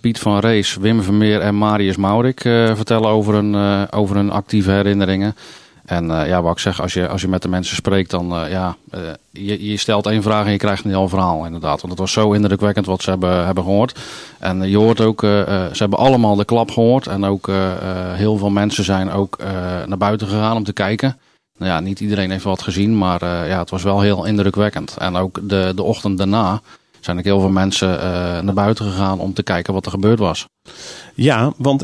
Piet 0.00 0.18
van 0.18 0.38
Rees, 0.38 0.76
Wim 0.76 1.02
Vermeer 1.02 1.40
en 1.40 1.58
Marius 1.58 1.96
Maurik 1.96 2.40
vertellen 2.74 3.08
over 3.08 3.34
hun, 3.34 3.56
over 3.90 4.16
hun 4.16 4.30
actieve 4.30 4.70
herinneringen. 4.70 5.36
En 5.84 6.06
ja, 6.06 6.42
wat 6.42 6.52
ik 6.52 6.58
zeg, 6.58 6.80
als 6.80 6.92
je, 6.92 7.08
als 7.08 7.20
je 7.20 7.28
met 7.28 7.42
de 7.42 7.48
mensen 7.48 7.76
spreekt, 7.76 8.10
dan 8.10 8.26
ja, 8.48 8.76
je, 9.30 9.70
je 9.70 9.76
stelt 9.76 10.06
één 10.06 10.22
vraag 10.22 10.46
en 10.46 10.52
je 10.52 10.58
krijgt 10.58 10.84
een 10.84 11.08
verhaal 11.08 11.44
inderdaad. 11.44 11.80
Want 11.80 11.92
het 11.92 11.98
was 11.98 12.12
zo 12.12 12.32
indrukwekkend 12.32 12.86
wat 12.86 13.02
ze 13.02 13.10
hebben, 13.10 13.44
hebben 13.44 13.64
gehoord. 13.64 13.98
En 14.38 14.70
je 14.70 14.76
hoort 14.76 15.00
ook, 15.00 15.20
ze 15.20 15.76
hebben 15.78 15.98
allemaal 15.98 16.36
de 16.36 16.44
klap 16.44 16.70
gehoord. 16.70 17.06
En 17.06 17.24
ook 17.24 17.50
heel 18.12 18.36
veel 18.36 18.50
mensen 18.50 18.84
zijn 18.84 19.10
ook 19.10 19.38
naar 19.86 19.98
buiten 19.98 20.26
gegaan 20.26 20.56
om 20.56 20.64
te 20.64 20.72
kijken. 20.72 21.16
Nou 21.58 21.70
ja, 21.70 21.80
niet 21.80 22.00
iedereen 22.00 22.30
heeft 22.30 22.44
wat 22.44 22.62
gezien, 22.62 22.98
maar 22.98 23.24
ja, 23.24 23.58
het 23.58 23.70
was 23.70 23.82
wel 23.82 24.00
heel 24.00 24.24
indrukwekkend. 24.24 24.96
En 24.96 25.16
ook 25.16 25.48
de, 25.48 25.72
de 25.74 25.82
ochtend 25.82 26.18
daarna 26.18 26.60
zijn 27.04 27.18
er 27.18 27.24
heel 27.24 27.40
veel 27.40 27.50
mensen 27.50 27.94
uh, 27.94 28.02
naar 28.40 28.54
buiten 28.54 28.84
gegaan 28.84 29.18
om 29.18 29.34
te 29.34 29.42
kijken 29.42 29.74
wat 29.74 29.84
er 29.84 29.90
gebeurd 29.90 30.18
was. 30.18 30.46
Ja, 31.14 31.52
want 31.56 31.82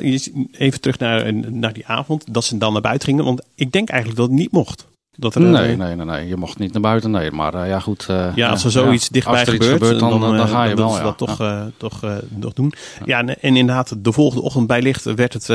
even 0.52 0.80
terug 0.80 0.98
naar, 0.98 1.34
naar 1.34 1.72
die 1.72 1.86
avond, 1.86 2.34
dat 2.34 2.44
ze 2.44 2.58
dan 2.58 2.72
naar 2.72 2.82
buiten 2.82 3.08
gingen. 3.08 3.24
Want 3.24 3.42
ik 3.54 3.72
denk 3.72 3.88
eigenlijk 3.88 4.20
dat 4.20 4.28
het 4.28 4.38
niet 4.38 4.52
mocht. 4.52 4.86
Dat 5.10 5.34
er, 5.34 5.40
nee, 5.40 5.76
nee, 5.76 5.94
nee, 5.94 6.06
nee, 6.06 6.28
je 6.28 6.36
mocht 6.36 6.58
niet 6.58 6.72
naar 6.72 6.82
buiten. 6.82 7.10
Nee, 7.10 7.30
maar 7.30 7.54
uh, 7.54 7.68
ja, 7.68 7.80
goed. 7.80 8.06
Uh, 8.10 8.26
ja, 8.34 8.48
als 8.48 8.64
er 8.64 8.70
zoiets 8.70 9.04
ja, 9.04 9.10
dichtbij 9.12 9.44
gebeurt, 9.44 9.72
gebeurt, 9.72 10.00
dan, 10.00 10.20
dan, 10.20 10.36
dan, 10.36 10.48
ga 10.48 10.64
je 10.64 10.74
dan 10.74 10.88
wel. 10.88 10.96
Ja. 10.96 11.02
dat 11.02 11.18
toch, 11.18 11.40
uh, 11.40 11.62
toch, 11.76 12.00
toch 12.40 12.52
doen. 12.52 12.72
Ja, 13.04 13.18
en, 13.18 13.28
en, 13.42 13.56
inderdaad, 13.56 13.94
de 14.04 14.12
volgende 14.12 14.44
ochtend 14.44 14.66
bij 14.66 14.82
licht 14.82 15.04
werd 15.04 15.32
het 15.32 15.48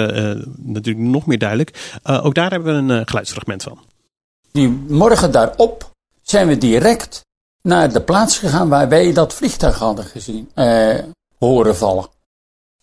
natuurlijk 0.58 1.06
nog 1.06 1.26
meer 1.26 1.38
duidelijk. 1.38 2.00
ook 2.04 2.36
daar 2.36 2.52
hebben 2.52 2.88
we 2.88 2.94
een 2.94 3.08
geluidsfragment 3.08 3.64
van. 3.64 3.80
Die 4.54 4.70
morgen 4.88 5.32
daarop 5.32 5.92
zijn 6.22 6.48
we 6.48 6.58
direct 6.58 7.26
naar 7.62 7.94
de 7.94 8.02
plaats 8.02 8.38
gegaan 8.38 8.70
waar 8.70 8.90
wij 8.90 9.14
dat 9.14 9.34
vliegtuig 9.34 9.80
hadden 9.80 10.06
gezien, 10.06 10.50
eh, 10.54 10.96
horen 11.40 11.76
vallen. 11.76 12.08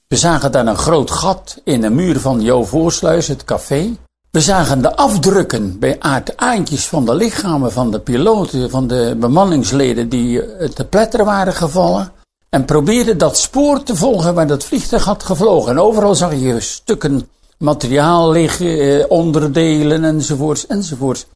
We 0.07 0.17
zagen 0.17 0.53
daar 0.53 0.67
een 0.67 0.77
groot 0.77 1.11
gat 1.11 1.61
in 1.65 1.81
de 1.81 1.91
muur 1.91 2.21
van 2.21 2.41
Jo 2.41 2.65
Voorsluis, 2.65 3.29
het 3.29 3.45
café. 3.45 3.97
We 4.31 4.41
zagen 4.41 4.83
de 4.83 4.97
afdrukken 4.97 5.79
bij 5.79 6.01
aardaantjes 6.01 6.89
van 6.89 7.05
de 7.05 7.15
lichamen 7.15 7.73
van 7.73 7.91
de 7.91 8.01
piloten, 8.01 8.71
van 8.71 8.87
de 8.87 9.17
bemanningsleden 9.19 10.09
die 10.09 10.43
te 10.73 10.85
pletteren 10.85 11.27
waren 11.27 11.55
gevallen. 11.55 12.13
En 12.49 12.65
probeerden 12.65 13.19
dat 13.19 13.39
spoor 13.39 13.83
te 13.83 13.97
volgen 13.97 14.35
waar 14.35 14.47
dat 14.47 14.65
vliegtuig 14.65 15.05
had 15.05 15.23
gevlogen. 15.23 15.71
En 15.71 15.81
overal 15.81 16.15
zag 16.15 16.35
je 16.35 16.61
stukken 16.61 17.29
materiaal 17.59 18.31
liggen, 18.31 18.79
eh, 18.79 19.05
onderdelen 19.09 20.05
enzovoorts 20.05 20.67
enzovoorts. 20.67 21.27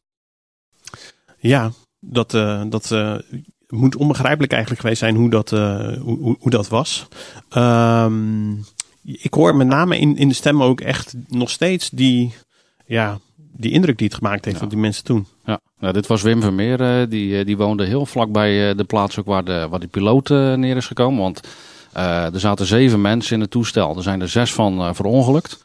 Ja, 1.47 1.71
dat, 1.99 2.33
uh, 2.33 2.61
dat 2.69 2.91
uh, 2.91 3.15
moet 3.67 3.95
onbegrijpelijk 3.95 4.51
eigenlijk 4.51 4.81
geweest 4.81 4.99
zijn 4.99 5.15
hoe 5.15 5.29
dat, 5.29 5.51
uh, 5.51 5.97
hoe, 6.01 6.35
hoe, 6.39 6.49
dat 6.49 6.67
was. 6.67 7.07
Um, 7.57 8.65
ik 9.03 9.33
hoor 9.33 9.55
met 9.55 9.67
name 9.67 9.97
in, 9.97 10.17
in 10.17 10.27
de 10.27 10.33
stem 10.33 10.63
ook 10.63 10.81
echt 10.81 11.15
nog 11.27 11.49
steeds 11.49 11.89
die, 11.89 12.33
ja, 12.85 13.19
die 13.35 13.71
indruk 13.71 13.97
die 13.97 14.07
het 14.07 14.15
gemaakt 14.15 14.45
heeft 14.45 14.57
ja. 14.57 14.63
op 14.63 14.69
die 14.69 14.79
mensen 14.79 15.03
toen. 15.03 15.27
Ja, 15.45 15.59
nou, 15.79 15.93
dit 15.93 16.07
was 16.07 16.21
Wim 16.21 16.41
Vermeer. 16.41 17.09
die, 17.09 17.45
die 17.45 17.57
woonde 17.57 17.85
heel 17.85 18.05
vlak 18.05 18.31
bij 18.31 18.75
de 18.75 18.83
plaats 18.83 19.19
ook 19.19 19.25
waar 19.25 19.43
de, 19.43 19.67
waar 19.69 19.79
de 19.79 19.87
piloot 19.87 20.29
neer 20.29 20.75
is 20.75 20.87
gekomen. 20.87 21.21
Want 21.21 21.47
er 22.33 22.39
zaten 22.39 22.65
zeven 22.65 23.01
mensen 23.01 23.35
in 23.35 23.41
het 23.41 23.51
toestel. 23.51 23.95
Er 23.95 24.03
zijn 24.03 24.21
er 24.21 24.29
zes 24.29 24.53
van 24.53 24.95
verongelukt. 24.95 25.64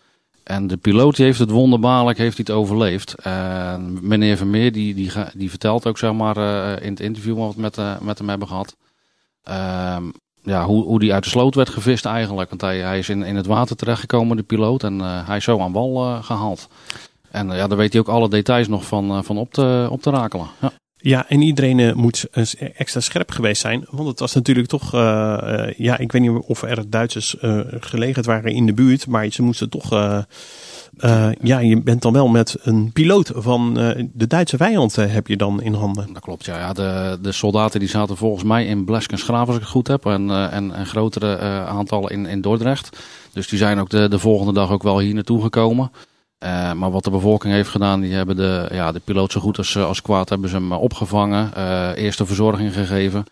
En 0.50 0.66
de 0.66 0.76
piloot 0.76 1.16
die 1.16 1.24
heeft 1.24 1.38
het 1.38 1.50
wonderbaarlijk 1.50 2.18
heeft 2.18 2.38
het 2.38 2.50
overleefd. 2.50 3.14
En 3.14 3.98
meneer 4.02 4.36
Vermeer 4.36 4.72
die, 4.72 4.94
die, 4.94 5.10
die 5.34 5.50
vertelt 5.50 5.86
ook 5.86 5.98
zeg 5.98 6.12
maar, 6.12 6.36
uh, 6.36 6.84
in 6.84 6.90
het 6.90 7.00
interview 7.00 7.38
wat 7.38 7.54
we 7.54 7.60
met, 7.60 7.78
uh, 7.78 8.00
met 8.00 8.18
hem 8.18 8.28
hebben 8.28 8.48
gehad. 8.48 8.76
Uh, 9.48 9.96
ja, 10.42 10.64
hoe, 10.64 10.84
hoe 10.84 10.98
die 10.98 11.12
uit 11.12 11.24
de 11.24 11.30
sloot 11.30 11.54
werd 11.54 11.68
gevist 11.68 12.04
eigenlijk. 12.04 12.48
Want 12.48 12.60
hij, 12.60 12.78
hij 12.78 12.98
is 12.98 13.08
in, 13.08 13.22
in 13.22 13.36
het 13.36 13.46
water 13.46 13.76
terechtgekomen, 13.76 14.36
de 14.36 14.42
piloot. 14.42 14.82
En 14.82 14.98
hij 15.00 15.36
is 15.36 15.44
zo 15.44 15.60
aan 15.60 15.72
wal 15.72 16.22
gehaald. 16.22 16.68
En 17.30 17.50
ja, 17.50 17.66
daar 17.66 17.78
weet 17.78 17.92
hij 17.92 18.00
ook 18.00 18.08
alle 18.08 18.28
details 18.28 18.68
nog 18.68 18.86
van, 18.86 19.24
van 19.24 19.38
op, 19.38 19.52
te, 19.52 19.88
op 19.90 20.02
te 20.02 20.10
rakelen. 20.10 20.46
Ja. 20.60 20.72
Ja, 21.02 21.28
en 21.28 21.42
iedereen 21.42 21.78
uh, 21.78 21.92
moet 21.92 22.26
extra 22.76 23.00
scherp 23.00 23.30
geweest 23.30 23.60
zijn. 23.60 23.84
Want 23.90 24.08
het 24.08 24.18
was 24.18 24.34
natuurlijk 24.34 24.68
toch. 24.68 24.94
Uh, 24.94 25.00
uh, 25.44 25.72
ja, 25.76 25.98
ik 25.98 26.12
weet 26.12 26.22
niet 26.22 26.42
of 26.46 26.62
er 26.62 26.90
Duitsers 26.90 27.36
gelegen 27.80 28.24
waren 28.24 28.52
in 28.52 28.66
de 28.66 28.72
buurt. 28.72 29.06
Maar 29.06 29.28
ze 29.28 29.42
moesten 29.42 29.68
toch. 29.68 29.90
ja, 31.40 31.58
je 31.58 31.80
bent 31.82 32.02
dan 32.02 32.12
wel 32.12 32.28
met 32.28 32.56
een 32.62 32.92
piloot 32.92 33.32
van 33.34 33.74
de 34.12 34.26
Duitse 34.26 34.56
vijand 34.56 34.96
heb 34.96 35.26
je 35.26 35.36
dan 35.36 35.62
in 35.62 35.74
handen. 35.74 36.12
Dat 36.12 36.22
klopt, 36.22 36.44
ja. 36.44 36.58
ja 36.58 36.72
de, 36.72 37.18
de 37.22 37.32
soldaten 37.32 37.80
die 37.80 37.88
zaten 37.88 38.16
volgens 38.16 38.44
mij 38.44 38.66
in 38.66 38.84
Bleskensgraaf, 38.84 39.46
als 39.46 39.56
ik 39.56 39.62
het 39.62 39.70
goed 39.70 39.88
heb. 39.88 40.06
En, 40.06 40.50
en, 40.50 40.74
en 40.74 40.86
grotere 40.86 41.38
aantallen 41.66 42.10
in, 42.10 42.26
in 42.26 42.40
Dordrecht. 42.40 42.98
Dus 43.32 43.48
die 43.48 43.58
zijn 43.58 43.78
ook 43.78 43.90
de, 43.90 44.08
de 44.08 44.18
volgende 44.18 44.52
dag 44.52 44.70
ook 44.70 44.82
wel 44.82 44.98
hier 44.98 45.14
naartoe 45.14 45.42
gekomen. 45.42 45.90
Uh, 46.44 46.72
maar 46.72 46.90
wat 46.90 47.04
de 47.04 47.10
bevolking 47.10 47.52
heeft 47.52 47.68
gedaan, 47.68 48.00
die 48.00 48.12
hebben 48.12 48.36
de, 48.36 48.68
ja, 48.72 48.92
de 48.92 49.00
piloot 49.04 49.32
zo 49.32 49.40
goed 49.40 49.58
als, 49.58 49.76
eh, 49.76 49.84
als 49.84 50.02
kwaad 50.02 50.28
hebben 50.28 50.48
ze 50.48 50.56
hem 50.56 50.72
eh, 50.72 50.82
opgevangen. 50.82 51.50
Uh, 51.56 51.90
eerste 51.94 52.26
verzorging 52.26 52.72
gegeven. 52.72 53.24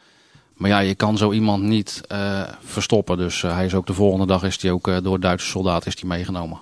Maar 0.54 0.70
ja, 0.70 0.78
je 0.78 0.94
kan 0.94 1.16
zo 1.16 1.32
iemand 1.32 1.62
niet 1.62 2.00
uh, 2.12 2.40
verstoppen. 2.64 3.16
Dus 3.16 3.42
hij 3.42 3.64
is 3.64 3.74
ook 3.74 3.86
de 3.86 3.92
volgende 3.92 4.26
dag 4.26 4.42
is 4.42 4.58
die 4.58 4.72
ook 4.72 5.02
door 5.02 5.20
Duitse 5.20 5.46
soldaten 5.46 5.88
is 5.88 5.96
die 5.96 6.06
meegenomen. 6.06 6.58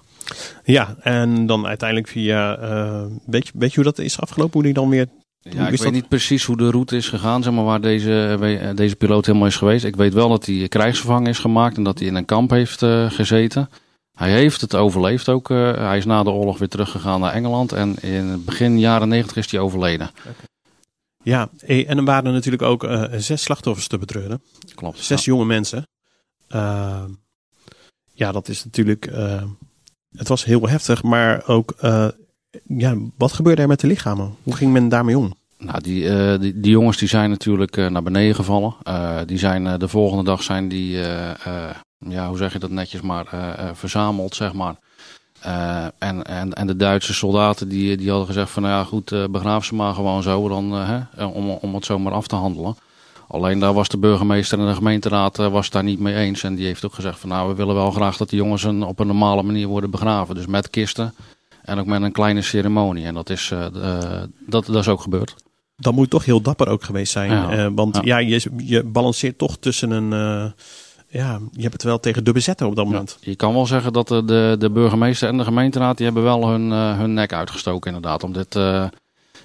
Ja, 0.65 0.97
en 1.01 1.47
dan 1.47 1.67
uiteindelijk 1.67 2.09
via, 2.09 2.59
weet, 3.27 3.47
je, 3.47 3.53
weet 3.55 3.69
je 3.69 3.75
hoe 3.75 3.85
dat 3.85 3.99
is 3.99 4.21
afgelopen? 4.21 4.53
Hoe 4.53 4.63
die 4.63 4.73
dan 4.73 4.89
weer 4.89 5.07
ja, 5.41 5.69
ik 5.69 5.81
weet 5.81 5.93
niet 5.93 6.09
precies 6.09 6.45
hoe 6.45 6.57
de 6.57 6.71
route 6.71 6.97
is 6.97 7.09
gegaan, 7.09 7.43
zeg 7.43 7.53
maar, 7.53 7.65
waar 7.65 7.81
deze, 7.81 8.73
deze 8.75 8.97
piloot 8.97 9.27
helemaal 9.27 9.47
is 9.47 9.57
geweest. 9.57 9.85
Ik 9.85 9.97
weet 9.97 10.15
wel 10.15 10.29
dat 10.29 10.47
hij 10.47 10.69
krijgsgevangen 10.69 11.31
is 11.31 11.39
gemaakt 11.39 11.77
en 11.77 11.83
dat 11.83 11.99
hij 11.99 12.09
in 12.09 12.15
een 12.15 12.25
kamp 12.25 12.51
heeft 12.51 12.83
uh, 12.83 13.11
gezeten. 13.11 13.69
Hij 14.17 14.33
heeft 14.33 14.61
het 14.61 14.75
overleefd 14.75 15.29
ook. 15.29 15.51
Uh, 15.51 15.75
hij 15.75 15.99
is 15.99 16.05
na 16.05 16.23
de 16.23 16.31
oorlog 16.31 16.59
weer 16.59 16.69
teruggegaan 16.69 17.21
naar 17.21 17.33
Engeland. 17.33 17.73
En 17.73 18.03
in 18.03 18.45
begin 18.45 18.79
jaren 18.79 19.09
negentig 19.09 19.37
is 19.37 19.51
hij 19.51 19.61
overleden. 19.61 20.11
Okay. 20.19 20.33
Ja, 21.23 21.49
eh, 21.59 21.91
en 21.91 21.99
er 21.99 22.05
waren 22.05 22.33
natuurlijk 22.33 22.63
ook 22.63 22.85
uh, 22.85 23.05
zes 23.17 23.43
slachtoffers 23.43 23.87
te 23.87 23.99
betreuren. 23.99 24.43
Klopt. 24.75 24.99
Zes 24.99 25.25
ja. 25.25 25.33
jonge 25.33 25.45
mensen. 25.45 25.87
Uh, 26.55 27.05
ja, 28.13 28.33
dat 28.33 28.49
is 28.49 28.65
natuurlijk. 28.65 29.11
het 30.17 30.29
was 30.29 30.45
heel 30.45 30.69
heftig, 30.69 31.03
maar 31.03 31.47
ook. 31.47 31.75
ja, 32.67 32.97
wat 33.17 33.33
gebeurde 33.33 33.63
er 33.63 33.69
met 33.69 33.81
de 33.81 33.87
lichamen? 33.87 34.37
Hoe 34.43 34.57
ging 34.57 34.73
men 34.73 34.89
daarmee 34.89 35.19
om? 35.19 35.35
Nou, 35.59 35.81
die, 35.81 36.39
die, 36.39 36.61
die, 36.61 36.71
jongens 36.71 36.97
die 36.97 37.09
zijn 37.09 37.31
natuurlijk 37.31 37.77
naar 37.77 38.03
beneden 38.03 38.35
gevallen. 38.35 38.75
die 39.27 39.39
zijn 39.39 39.79
de 39.79 39.89
volgende 39.89 40.25
dag 40.25 40.43
zijn 40.43 40.69
die 40.69 41.01
ja, 41.99 42.29
hoe 42.29 42.37
zeg 42.37 42.53
je 42.53 42.59
dat 42.59 42.71
netjes 42.71 43.01
maar, 43.01 43.27
uh, 43.35 43.69
verzameld, 43.73 44.35
zeg 44.35 44.53
maar. 44.53 44.77
Uh, 45.47 45.85
en, 45.99 46.25
en, 46.25 46.53
en 46.53 46.67
de 46.67 46.77
Duitse 46.77 47.15
soldaten 47.15 47.69
die, 47.69 47.97
die 47.97 48.09
hadden 48.09 48.27
gezegd 48.27 48.51
van, 48.51 48.63
nou 48.63 48.75
ja 48.75 48.85
goed, 48.85 49.11
uh, 49.11 49.25
begraaf 49.25 49.65
ze 49.65 49.75
maar 49.75 49.95
gewoon 49.95 50.23
zo, 50.23 50.49
dan, 50.49 50.73
hè, 50.73 51.25
om, 51.25 51.51
om 51.51 51.75
het 51.75 51.85
zomaar 51.85 52.13
af 52.13 52.27
te 52.27 52.37
handelen. 52.37 52.77
Alleen 53.29 53.59
daar 53.59 53.73
was 53.73 53.89
de 53.89 53.99
burgemeester 53.99 54.59
en 54.59 54.67
de 54.67 54.75
gemeenteraad 54.75 55.37
was 55.37 55.71
daar 55.71 55.83
niet 55.83 55.99
mee 55.99 56.15
eens. 56.15 56.43
En 56.43 56.55
die 56.55 56.67
heeft 56.67 56.85
ook 56.85 56.95
gezegd 56.95 57.19
van, 57.19 57.29
nou 57.29 57.49
we 57.49 57.55
willen 57.55 57.75
wel 57.75 57.91
graag 57.91 58.17
dat 58.17 58.31
de 58.31 58.37
jongens 58.37 58.63
een, 58.63 58.83
op 58.83 58.99
een 58.99 59.07
normale 59.07 59.43
manier 59.43 59.67
worden 59.67 59.91
begraven. 59.91 60.35
Dus 60.35 60.47
met 60.47 60.71
kisten 60.71 61.15
en 61.63 61.79
ook 61.79 61.87
met 61.87 62.03
een 62.03 62.13
kleine 62.13 62.43
ceremonie. 62.43 63.05
En 63.05 63.15
dat 63.15 63.31
is, 63.31 63.53
dat, 64.47 64.67
dat 64.67 64.77
is 64.77 64.89
ook 64.89 65.01
gebeurd. 65.01 65.35
Dat 65.77 65.95
moet 65.95 66.11
toch 66.11 66.25
heel 66.25 66.41
dapper 66.41 66.69
ook 66.69 66.85
geweest 66.85 67.13
zijn. 67.13 67.31
Ja, 67.31 67.73
want 67.73 67.99
ja, 68.03 68.19
ja 68.19 68.19
je, 68.19 68.51
je 68.57 68.85
balanceert 68.85 69.39
toch 69.39 69.57
tussen 69.57 69.91
een 69.91 70.53
ja, 71.17 71.39
je 71.53 71.63
hebt 71.63 71.73
het 71.73 71.83
wel 71.83 72.01
tegen 72.01 72.25
de 72.25 72.33
bezetter 72.33 72.67
op 72.67 72.77
dat 72.77 72.85
moment. 72.85 73.19
je 73.21 73.37
kan 73.37 73.53
wel 73.53 73.67
zeggen 73.67 73.93
dat 73.93 74.09
de, 74.09 74.57
de, 74.59 74.71
burgemeester 74.71 75.29
en 75.29 75.37
de 75.37 75.45
gemeenteraad 75.45 75.97
die 75.97 76.07
hebben 76.07 76.23
wel 76.25 76.49
hun, 76.49 76.71
uh, 76.71 76.99
hun 76.99 77.15
nek 77.15 77.33
uitgestoken 77.33 77.95
inderdaad. 77.95 78.23
Om 78.23 78.33
dit 78.33 78.55
uh, 78.55 78.87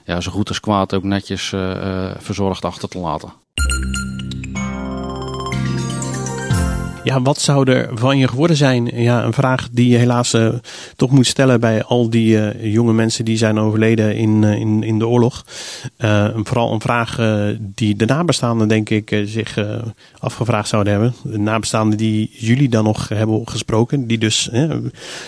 ja, 0.05 0.21
zo 0.21 0.31
goed 0.31 0.47
als 0.47 0.59
kwaad 0.59 0.93
ook 0.93 1.03
netjes 1.03 1.51
uh, 1.51 2.11
verzorgd 2.17 2.65
achter 2.65 2.89
te 2.89 2.99
laten. 2.99 3.33
Ja, 7.03 7.21
wat 7.21 7.39
zou 7.39 7.71
er 7.71 7.89
van 7.93 8.17
je 8.17 8.27
geworden 8.27 8.55
zijn? 8.55 8.85
Ja, 8.85 9.23
een 9.23 9.33
vraag 9.33 9.69
die 9.71 9.89
je 9.89 9.97
helaas 9.97 10.33
uh, 10.33 10.53
toch 10.95 11.11
moet 11.11 11.27
stellen 11.27 11.59
bij 11.59 11.83
al 11.83 12.09
die 12.09 12.35
uh, 12.35 12.73
jonge 12.73 12.93
mensen 12.93 13.25
die 13.25 13.37
zijn 13.37 13.59
overleden 13.59 14.15
in, 14.15 14.41
uh, 14.41 14.59
in, 14.59 14.83
in 14.83 14.99
de 14.99 15.07
oorlog. 15.07 15.45
vooral 16.43 16.73
een 16.73 16.81
vraag 16.81 17.19
die 17.59 17.95
de 17.95 18.05
nabestaanden, 18.05 18.67
denk 18.67 18.89
ik, 18.89 19.21
zich 19.25 19.57
afgevraagd 20.19 20.67
zouden 20.67 20.93
hebben. 20.93 21.13
De 21.23 21.39
nabestaanden 21.39 21.97
die 21.97 22.31
jullie 22.33 22.69
dan 22.69 22.83
nog 22.83 23.09
hebben 23.09 23.41
gesproken, 23.45 24.07
die 24.07 24.17
dus 24.17 24.49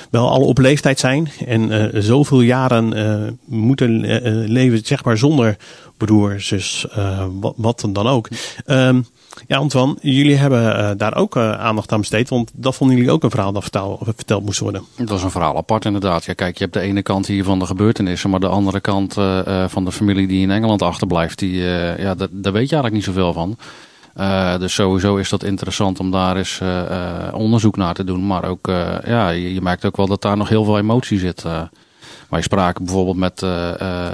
wel 0.10 0.30
al 0.30 0.42
op 0.42 0.58
leeftijd 0.58 1.00
zijn 1.00 1.32
en 1.46 1.92
zoveel 2.04 2.42
jaren 2.42 3.40
moeten 3.46 4.00
leven, 4.52 4.86
zeg 4.86 5.04
maar, 5.04 5.18
zonder 5.18 5.58
broer, 5.98 6.42
zus, 6.42 6.86
wat, 7.40 7.54
wat 7.58 7.88
dan 7.92 8.08
ook. 8.08 8.30
Um, 8.66 9.06
ja, 9.48 9.58
Antoine, 9.58 9.96
jullie 10.02 10.36
hebben 10.36 10.80
uh, 10.80 10.92
daar 10.98 11.16
ook 11.16 11.36
uh, 11.36 11.52
aandacht 11.52 11.92
aan 11.92 12.00
besteed. 12.00 12.30
Want 12.30 12.52
dat 12.54 12.76
vonden 12.76 12.96
jullie 12.96 13.12
ook 13.12 13.24
een 13.24 13.30
verhaal 13.30 13.52
dat 13.52 13.62
vertel, 13.62 14.00
verteld 14.04 14.46
moest 14.46 14.60
worden. 14.60 14.84
Dat 14.98 15.10
was 15.10 15.24
een 15.24 15.32
verhaal 15.32 15.58
apart 15.58 15.86
inderdaad. 15.86 16.26
Ja, 16.26 16.34
kijk, 16.34 16.58
je 16.58 16.64
hebt 16.64 16.76
de 16.76 16.80
ene 16.80 17.02
kant 17.02 17.28
hier 17.28 17.44
van 17.44 17.60
de 17.60 17.66
gebeurtenissen. 17.66 18.30
Maar 18.30 18.40
de 18.40 18.48
andere 18.48 18.80
kant 18.80 19.18
uh, 19.18 19.68
van 19.68 19.86
de 19.86 19.92
familie 19.92 20.28
die 20.28 20.42
in 20.42 20.52
Engeland 20.52 20.82
achterblijft. 20.82 21.40
Die, 21.40 21.62
ja, 21.98 22.16
daar, 22.16 22.28
daar 22.32 22.54
weet 22.54 22.70
je 22.70 22.76
eigenlijk 22.76 22.94
niet 22.94 23.04
zoveel 23.04 23.34
van. 23.34 23.58
dus 24.60 24.74
sowieso 24.74 25.16
is 25.16 25.30
dat 25.30 25.44
interessant 25.44 26.00
om 26.00 26.12
daar 26.12 26.38
eens 26.38 26.62
onderzoek 27.34 27.78
naar 27.78 27.94
te 27.94 28.04
doen. 28.04 28.28
Maar 28.28 28.46
ook, 28.46 28.68
ja, 29.06 29.30
je, 29.30 29.54
je, 29.54 29.62
merkt 29.62 29.86
ook 29.86 29.98
wel 29.98 30.08
dat 30.08 30.22
daar 30.22 30.38
nog 30.38 30.50
heel 30.50 30.64
veel 30.64 30.78
emotie 30.78 31.20
zit. 31.20 31.46
Wij 32.34 32.42
spraken 32.42 32.86
bijvoorbeeld 32.86 33.18
met, 33.18 33.42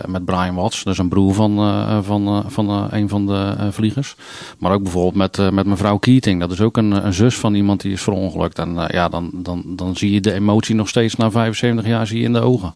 met 0.07 0.25
Brian 0.25 0.55
Watts, 0.55 0.83
dat 0.83 0.93
is 0.93 0.99
een 0.99 1.09
broer 1.09 1.33
van, 1.33 1.55
van, 2.03 2.51
van 2.51 2.93
een 2.93 3.09
van 3.09 3.25
de 3.25 3.67
vliegers. 3.71 4.15
Maar 4.57 4.71
ook 4.71 4.83
bijvoorbeeld 4.83 5.15
met, 5.15 5.51
met 5.51 5.65
mevrouw 5.65 5.97
Keating, 5.97 6.39
dat 6.39 6.51
is 6.51 6.61
ook 6.61 6.77
een, 6.77 7.05
een 7.05 7.13
zus 7.13 7.35
van 7.35 7.53
iemand 7.53 7.81
die 7.81 7.91
is 7.91 8.01
verongelukt. 8.01 8.59
En 8.59 8.73
ja, 8.87 9.09
dan, 9.09 9.31
dan, 9.33 9.63
dan 9.75 9.95
zie 9.95 10.11
je 10.11 10.21
de 10.21 10.33
emotie 10.33 10.75
nog 10.75 10.89
steeds 10.89 11.15
na 11.15 11.31
75 11.31 11.85
jaar 11.85 12.07
zie 12.07 12.19
je 12.19 12.25
in 12.25 12.33
de 12.33 12.39
ogen. 12.39 12.75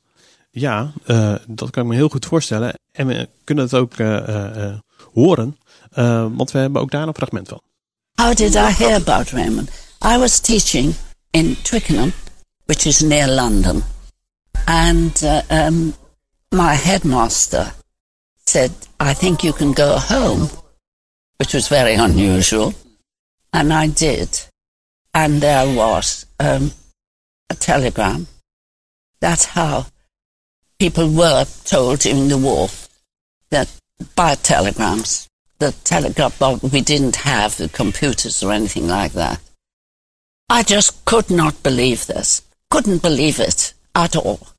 Ja, 0.49 0.91
dat 1.47 1.69
kan 1.69 1.83
ik 1.83 1.89
me 1.89 1.95
heel 1.95 2.09
goed 2.09 2.25
voorstellen. 2.25 2.73
En 2.91 3.07
we 3.07 3.29
kunnen 3.43 3.63
het 3.63 3.73
ook 3.73 3.93
horen, 5.13 5.57
want 6.35 6.51
we 6.51 6.59
hebben 6.59 6.81
ook 6.81 6.91
daar 6.91 7.07
een 7.07 7.13
fragment 7.13 7.47
van. 7.47 7.61
How 8.21 8.35
did 8.35 8.55
I 8.55 8.83
hear 8.83 8.95
about 8.95 9.29
Raymond? 9.29 9.69
I 10.05 10.17
was 10.17 10.39
teaching 10.39 10.93
in 11.31 11.57
Twickenham, 11.61 12.13
which 12.65 12.85
is 12.85 12.99
near 12.99 13.29
London, 13.29 13.83
and 14.67 15.23
uh, 15.23 15.41
um, 15.49 15.93
my 16.51 16.73
headmaster 16.73 17.71
said, 18.45 18.71
I 18.99 19.13
think 19.13 19.43
you 19.43 19.53
can 19.53 19.73
go 19.73 19.97
home, 19.97 20.49
which 21.37 21.53
was 21.53 21.67
very 21.67 21.93
unusual. 21.93 22.73
And 23.51 23.71
I 23.71 23.87
did. 23.87 24.39
And 25.13 25.41
there 25.41 25.65
was 25.75 26.25
um, 26.39 26.71
a 27.49 27.55
telegram. 27.55 28.27
That's 29.19 29.45
how 29.45 29.85
people 30.79 31.09
were 31.09 31.45
told 31.65 31.99
during 31.99 32.27
the 32.27 32.37
war, 32.37 32.69
that 33.49 33.69
by 34.15 34.35
telegrams 34.35 35.27
the 35.59 35.71
telegraph, 35.83 36.39
well, 36.41 36.59
we 36.71 36.81
didn't 36.81 37.15
have 37.17 37.55
the 37.55 37.69
computers 37.69 38.43
or 38.43 38.51
anything 38.51 38.87
like 38.87 39.13
that. 39.13 39.39
I 40.49 40.63
just 40.63 41.05
could 41.05 41.29
not 41.29 41.63
believe 41.63 42.05
this. 42.05 42.41
Couldn't 42.69 43.01
believe 43.01 43.39
it 43.39 43.73
at 43.95 44.15
all. 44.15 44.52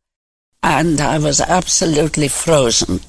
And 0.64 1.00
I 1.00 1.18
was 1.18 1.40
absolutely 1.40 2.28
frozen. 2.28 3.00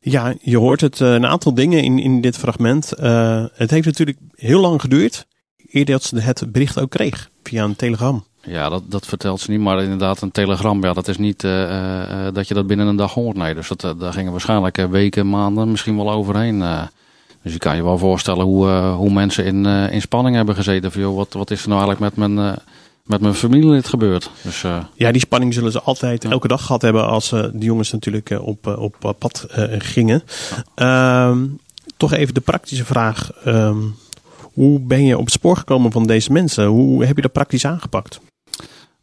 Ja, 0.00 0.34
je 0.40 0.58
hoort 0.58 0.80
het, 0.80 1.00
uh, 1.00 1.12
een 1.12 1.26
aantal 1.26 1.54
dingen 1.54 1.82
in, 1.82 1.98
in 1.98 2.20
dit 2.20 2.36
fragment. 2.36 2.92
Uh, 3.00 3.44
het 3.54 3.70
heeft 3.70 3.86
natuurlijk 3.86 4.18
heel 4.34 4.60
lang 4.60 4.80
geduurd, 4.80 5.26
eer 5.70 5.84
dat 5.84 6.02
ze 6.02 6.20
het 6.20 6.52
bericht 6.52 6.80
ook 6.80 6.90
kreeg, 6.90 7.30
via 7.42 7.64
een 7.64 7.76
telegram. 7.76 8.24
Ja, 8.42 8.68
dat, 8.68 8.82
dat 8.86 9.06
vertelt 9.06 9.40
ze 9.40 9.50
niet. 9.50 9.60
Maar 9.60 9.82
inderdaad, 9.82 10.20
een 10.20 10.30
telegram, 10.30 10.82
ja, 10.82 10.92
dat 10.92 11.08
is 11.08 11.18
niet 11.18 11.42
uh, 11.42 11.70
uh, 11.70 12.26
dat 12.32 12.48
je 12.48 12.54
dat 12.54 12.66
binnen 12.66 12.86
een 12.86 12.96
dag 12.96 13.14
hoort. 13.14 13.36
Nee, 13.36 13.54
dus 13.54 13.68
dat, 13.68 14.00
daar 14.00 14.12
gingen 14.12 14.32
waarschijnlijk 14.32 14.76
weken, 14.76 15.28
maanden 15.28 15.70
misschien 15.70 15.96
wel 15.96 16.10
overheen. 16.10 16.58
dus 17.42 17.52
je 17.52 17.58
kan 17.58 17.76
je 17.76 17.82
wel 17.82 17.98
voorstellen 17.98 18.44
hoe, 18.44 18.68
hoe 18.70 19.10
mensen 19.10 19.44
in, 19.44 19.66
in 19.66 20.00
spanning 20.00 20.36
hebben 20.36 20.54
gezeten. 20.54 20.92
Van, 20.92 21.00
joh, 21.00 21.16
wat, 21.16 21.32
wat 21.32 21.50
is 21.50 21.62
er 21.62 21.68
nou 21.68 21.80
eigenlijk 21.80 22.16
met 22.16 22.28
mijn, 22.28 22.58
met 23.06 23.20
mijn 23.20 23.34
familielid 23.34 23.88
gebeurd? 23.88 24.30
Dus, 24.42 24.64
ja, 24.94 25.12
die 25.12 25.20
spanning 25.20 25.54
zullen 25.54 25.72
ze 25.72 25.80
altijd 25.80 26.24
elke 26.24 26.48
dag 26.48 26.64
gehad 26.66 26.82
hebben 26.82 27.06
als 27.06 27.28
de 27.28 27.50
jongens 27.58 27.92
natuurlijk 27.92 28.30
op, 28.40 28.76
op 28.76 29.14
pad 29.18 29.46
gingen. 29.78 30.22
Ja. 30.74 31.30
Ehm, 31.30 31.46
toch 31.96 32.12
even 32.12 32.34
de 32.34 32.40
praktische 32.40 32.84
vraag. 32.84 33.30
Um, 33.46 33.94
hoe 34.56 34.80
ben 34.80 35.04
je 35.04 35.18
op 35.18 35.24
het 35.24 35.32
spoor 35.32 35.56
gekomen 35.56 35.92
van 35.92 36.06
deze 36.06 36.32
mensen? 36.32 36.66
Hoe 36.66 37.04
heb 37.04 37.16
je 37.16 37.22
dat 37.22 37.32
praktisch 37.32 37.66
aangepakt? 37.66 38.20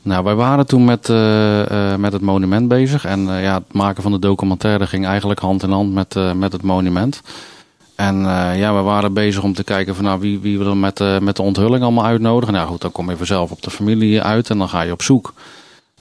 Nou, 0.02 0.24
wij 0.24 0.36
waren 0.36 0.66
toen 0.66 0.86
met, 0.86 1.10
uh, 1.10 1.96
met 1.96 2.14
het 2.14 2.22
monument 2.22 2.68
bezig. 2.68 3.06
En 3.06 3.20
uh, 3.20 3.44
ja, 3.44 3.54
het 3.54 3.74
maken 3.74 4.04
van 4.04 4.12
de 4.12 4.20
documentaire 4.20 4.88
ging 4.88 5.06
eigenlijk 5.06 5.40
hand 5.40 5.64
in 5.64 5.72
hand 5.72 5.94
met, 5.94 6.16
met 6.36 6.52
het 6.52 6.62
monument. 6.62 7.22
En 8.08 8.16
ja, 8.58 8.76
we 8.76 8.82
waren 8.82 9.14
bezig 9.14 9.44
om 9.44 9.54
te 9.54 9.64
kijken 9.64 9.96
van 9.96 10.04
nou, 10.04 10.20
wie, 10.20 10.40
wie 10.40 10.60
we 10.60 10.66
er 10.66 10.78
met, 10.78 11.22
met 11.22 11.36
de 11.36 11.42
onthulling 11.42 11.84
allemaal 11.84 12.06
uitnodigen. 12.06 12.54
Nou 12.54 12.68
goed, 12.68 12.82
dan 12.82 12.92
kom 12.92 13.10
je 13.10 13.18
vanzelf 13.18 13.52
op 13.52 13.62
de 13.62 13.70
familie 13.70 14.22
uit 14.22 14.50
en 14.50 14.58
dan 14.58 14.70
ga 14.70 14.82
je 14.82 14.92
op 14.92 15.02
zoek. 15.02 15.34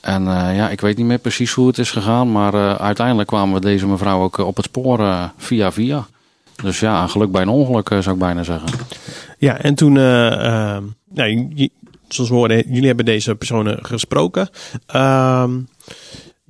En 0.00 0.23
ja, 0.54 0.68
ik 0.68 0.80
weet 0.80 0.97
niet 0.97 1.06
meer 1.06 1.18
precies 1.18 1.52
hoe 1.52 1.66
het 1.66 1.78
is 1.78 1.90
gegaan. 1.90 2.32
Maar 2.32 2.78
uiteindelijk 2.78 3.28
kwamen 3.28 3.54
we 3.54 3.61
deze 3.61 3.87
mevrouw 3.87 4.23
ook 4.23 4.38
op 4.38 4.56
het 4.56 4.64
spoor 4.64 5.30
via 5.37 5.73
via. 5.73 6.06
Dus 6.62 6.80
ja, 6.80 7.02
een 7.02 7.11
geluk 7.11 7.30
bij 7.32 7.42
een 7.42 7.49
ongeluk 7.49 7.88
zou 7.88 8.11
ik 8.11 8.18
bijna 8.18 8.42
zeggen. 8.42 8.68
Ja, 9.38 9.59
en 9.59 9.74
toen, 9.74 9.92
nou, 9.92 11.68
zoals 12.09 12.31
we 12.31 12.37
horen, 12.37 12.64
jullie 12.68 12.87
hebben 12.87 13.05
deze 13.05 13.35
personen 13.35 13.79
gesproken. 13.83 14.48
Uh, 14.94 15.44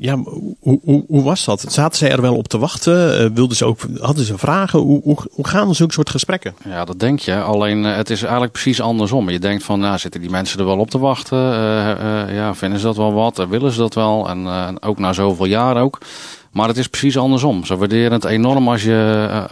ja, 0.03 0.17
hoe, 0.61 1.23
was 1.23 1.45
dat? 1.45 1.65
Zaten 1.69 1.99
zij 1.99 2.11
er 2.11 2.21
wel 2.21 2.37
op 2.37 2.49
te 2.49 2.59
wachten? 2.59 3.23
Uh, 3.23 3.31
wilden 3.35 3.57
ze 3.57 3.65
ook, 3.65 3.79
hadden 3.99 4.25
ze 4.25 4.39
vragen? 4.39 4.79
Hoe, 4.79 5.03
hoe, 5.03 5.17
hoe 5.31 5.49
gaan 5.49 5.75
zulke 5.75 5.93
soort 5.93 6.11
gesprekken? 6.11 6.55
Ja, 6.65 6.85
dat 6.85 6.99
denk 6.99 7.19
je. 7.19 7.43
Alleen 7.43 7.85
uh, 7.85 7.97
het 7.97 8.11
is 8.11 8.23
eigenlijk 8.23 8.53
precies 8.53 8.81
andersom. 8.81 9.31
Je 9.31 9.39
denkt 9.39 9.63
van, 9.63 9.81
nou, 9.81 9.99
zitten 9.99 10.21
die 10.21 10.31
mensen 10.31 10.59
er 10.59 10.65
wel 10.65 10.79
op 10.79 10.91
te 10.91 10.99
wachten? 10.99 11.39
Uh, 11.39 12.35
ja, 12.35 12.55
vinden 12.55 12.79
ze 12.79 12.87
dat 12.87 12.97
wel 12.97 13.13
wat? 13.13 13.47
willen 13.49 13.73
ze 13.73 13.79
dat 13.79 13.95
wel? 13.95 14.29
En 14.29 14.83
ook 14.83 14.99
na 14.99 15.13
zoveel 15.13 15.47
jaar 15.47 15.77
ook. 15.77 15.99
Maar 16.51 16.69
het 16.69 16.77
is 16.77 16.89
precies 16.89 17.19
andersom. 17.19 17.65
Ze 17.65 17.77
waarderen 17.77 18.13
het 18.13 18.25
enorm 18.25 18.69
als 18.69 18.83
je, 18.83 19.47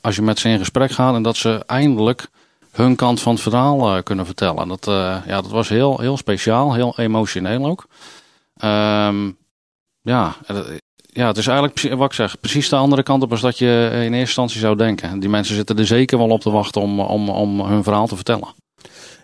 als 0.00 0.16
je 0.16 0.22
met 0.22 0.38
ze 0.38 0.48
in 0.48 0.58
gesprek 0.58 0.90
gaat 0.90 1.14
en 1.14 1.22
dat 1.22 1.36
ze 1.36 1.62
eindelijk 1.66 2.28
hun 2.72 2.96
kant 2.96 3.20
van 3.20 3.32
het 3.32 3.42
verhaal 3.42 4.02
kunnen 4.02 4.26
vertellen. 4.26 4.68
Dat, 4.68 4.86
uh, 4.88 5.16
ja, 5.26 5.40
dat 5.40 5.50
was 5.50 5.68
heel, 5.68 5.98
heel 6.00 6.16
speciaal, 6.16 6.74
heel 6.74 6.92
emotioneel 6.96 7.66
ook. 7.66 7.86
Um, 8.64 9.36
ja, 10.08 10.36
ja, 11.12 11.26
het 11.26 11.36
is 11.36 11.46
eigenlijk 11.46 11.94
wat 11.94 12.08
ik 12.08 12.12
zeg, 12.12 12.40
precies 12.40 12.68
de 12.68 12.76
andere 12.76 13.02
kant 13.02 13.22
op 13.22 13.30
als 13.30 13.40
dat 13.40 13.58
je 13.58 13.88
in 13.92 14.00
eerste 14.00 14.18
instantie 14.18 14.60
zou 14.60 14.76
denken. 14.76 15.20
Die 15.20 15.28
mensen 15.28 15.54
zitten 15.54 15.78
er 15.78 15.86
zeker 15.86 16.18
wel 16.18 16.28
op 16.28 16.40
te 16.40 16.50
wachten 16.50 16.80
om, 16.80 17.00
om, 17.00 17.28
om 17.28 17.60
hun 17.60 17.82
verhaal 17.82 18.06
te 18.06 18.14
vertellen. 18.14 18.48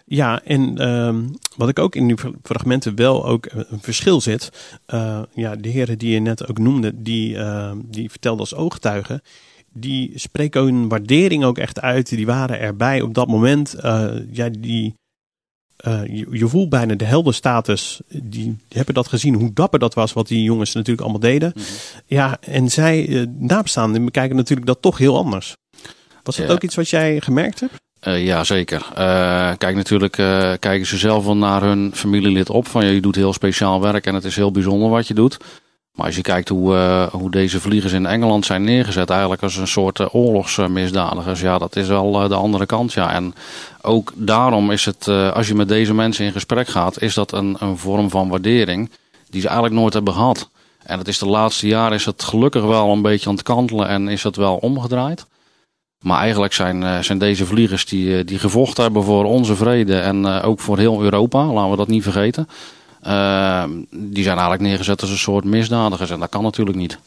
Ja, 0.04 0.42
en 0.42 0.88
um, 0.88 1.34
wat 1.56 1.68
ik 1.68 1.78
ook 1.78 1.94
in 1.94 2.06
die 2.06 2.16
fragmenten 2.42 2.96
wel 2.96 3.26
ook 3.26 3.46
een 3.50 3.80
verschil 3.80 4.20
zit. 4.20 4.50
Uh, 4.94 5.22
ja, 5.34 5.56
de 5.56 5.68
heren 5.68 5.98
die 5.98 6.12
je 6.12 6.20
net 6.20 6.48
ook 6.48 6.58
noemde, 6.58 7.02
die, 7.02 7.34
uh, 7.34 7.72
die 7.84 8.10
vertelde 8.10 8.40
als 8.40 8.54
ooggetuigen 8.54 9.22
die 9.74 10.12
spreken 10.14 10.62
hun 10.62 10.88
waardering 10.88 11.44
ook 11.44 11.58
echt 11.58 11.80
uit. 11.80 12.08
Die 12.08 12.26
waren 12.26 12.60
erbij 12.60 13.00
op 13.00 13.14
dat 13.14 13.28
moment. 13.28 13.76
Uh, 13.84 14.10
ja, 14.30 14.48
die, 14.48 14.94
uh, 15.86 16.06
je, 16.06 16.26
je, 16.30 16.48
voelt 16.48 16.68
bijna 16.68 16.94
de 16.94 17.04
heldenstatus. 17.04 18.00
Die, 18.08 18.22
die, 18.22 18.58
hebben 18.68 18.94
dat 18.94 19.08
gezien, 19.08 19.34
hoe 19.34 19.52
dapper 19.52 19.78
dat 19.78 19.94
was, 19.94 20.12
wat 20.12 20.28
die 20.28 20.42
jongens 20.42 20.72
natuurlijk 20.72 21.02
allemaal 21.02 21.30
deden. 21.30 21.52
Mm 21.54 21.62
-hmm. 21.62 22.00
Ja, 22.06 22.36
en 22.40 22.70
zij, 22.70 23.06
uh, 23.06 23.26
nabestaanden, 23.38 24.04
bekijken 24.04 24.36
natuurlijk 24.36 24.66
dat 24.66 24.82
toch 24.82 24.98
heel 24.98 25.16
anders. 25.16 25.56
Was 26.22 26.36
dat 26.36 26.46
ja. 26.46 26.52
ook 26.52 26.62
iets 26.62 26.74
wat 26.74 26.90
jij 26.90 27.20
gemerkt 27.20 27.60
hebt? 27.60 27.82
Uh, 28.08 28.24
ja, 28.24 28.44
zeker. 28.44 28.86
Uh, 28.98 29.52
kijk, 29.58 29.76
natuurlijk 29.76 30.18
uh, 30.18 30.52
kijken 30.58 30.86
ze 30.86 30.98
zelf 30.98 31.24
wel 31.24 31.36
naar 31.36 31.62
hun 31.62 31.90
familielid 31.94 32.50
op. 32.50 32.68
Van 32.68 32.86
je 32.86 33.00
doet 33.00 33.16
heel 33.16 33.32
speciaal 33.32 33.80
werk 33.80 34.06
en 34.06 34.14
het 34.14 34.24
is 34.24 34.36
heel 34.36 34.50
bijzonder 34.50 34.90
wat 34.90 35.08
je 35.08 35.14
doet. 35.14 35.36
Maar 35.94 36.06
als 36.06 36.16
je 36.16 36.22
kijkt 36.22 36.48
hoe, 36.48 36.74
uh, 36.74 37.06
hoe 37.06 37.30
deze 37.30 37.60
vliegers 37.60 37.92
in 37.92 38.06
Engeland 38.06 38.46
zijn 38.46 38.64
neergezet, 38.64 39.10
eigenlijk 39.10 39.42
als 39.42 39.56
een 39.56 39.68
soort 39.68 39.98
uh, 39.98 40.14
oorlogsmisdadigers, 40.14 41.40
ja, 41.40 41.58
dat 41.58 41.76
is 41.76 41.88
wel 41.88 42.22
uh, 42.22 42.28
de 42.28 42.34
andere 42.34 42.66
kant. 42.66 42.92
Ja. 42.92 43.12
En 43.12 43.34
ook 43.82 44.12
daarom 44.14 44.70
is 44.70 44.84
het, 44.84 45.08
als 45.08 45.48
je 45.48 45.54
met 45.54 45.68
deze 45.68 45.94
mensen 45.94 46.24
in 46.24 46.32
gesprek 46.32 46.68
gaat, 46.68 47.02
is 47.02 47.14
dat 47.14 47.32
een, 47.32 47.56
een 47.58 47.78
vorm 47.78 48.10
van 48.10 48.28
waardering 48.28 48.90
die 49.30 49.40
ze 49.40 49.46
eigenlijk 49.46 49.76
nooit 49.80 49.92
hebben 49.92 50.12
gehad. 50.12 50.50
En 50.82 50.98
het 50.98 51.08
is 51.08 51.18
de 51.18 51.26
laatste 51.26 51.66
jaren 51.66 51.96
is 51.96 52.04
het 52.04 52.22
gelukkig 52.22 52.64
wel 52.64 52.92
een 52.92 53.02
beetje 53.02 53.28
aan 53.28 53.34
het 53.34 53.44
kantelen 53.44 53.88
en 53.88 54.08
is 54.08 54.22
dat 54.22 54.36
wel 54.36 54.56
omgedraaid. 54.56 55.26
Maar 56.00 56.20
eigenlijk 56.20 56.52
zijn, 56.52 57.04
zijn 57.04 57.18
deze 57.18 57.46
vliegers 57.46 57.86
die, 57.86 58.24
die 58.24 58.38
gevochten 58.38 58.82
hebben 58.82 59.02
voor 59.02 59.24
onze 59.24 59.56
vrede 59.56 59.98
en 59.98 60.26
ook 60.26 60.60
voor 60.60 60.78
heel 60.78 61.02
Europa, 61.02 61.46
laten 61.46 61.70
we 61.70 61.76
dat 61.76 61.88
niet 61.88 62.02
vergeten. 62.02 62.48
Uh, 63.06 63.64
die 63.90 64.22
zijn 64.22 64.34
eigenlijk 64.34 64.62
neergezet 64.62 65.00
als 65.00 65.10
een 65.10 65.16
soort 65.16 65.44
misdadigers 65.44 66.10
en 66.10 66.20
dat 66.20 66.28
kan 66.28 66.42
natuurlijk 66.42 66.76
niet. 66.76 66.98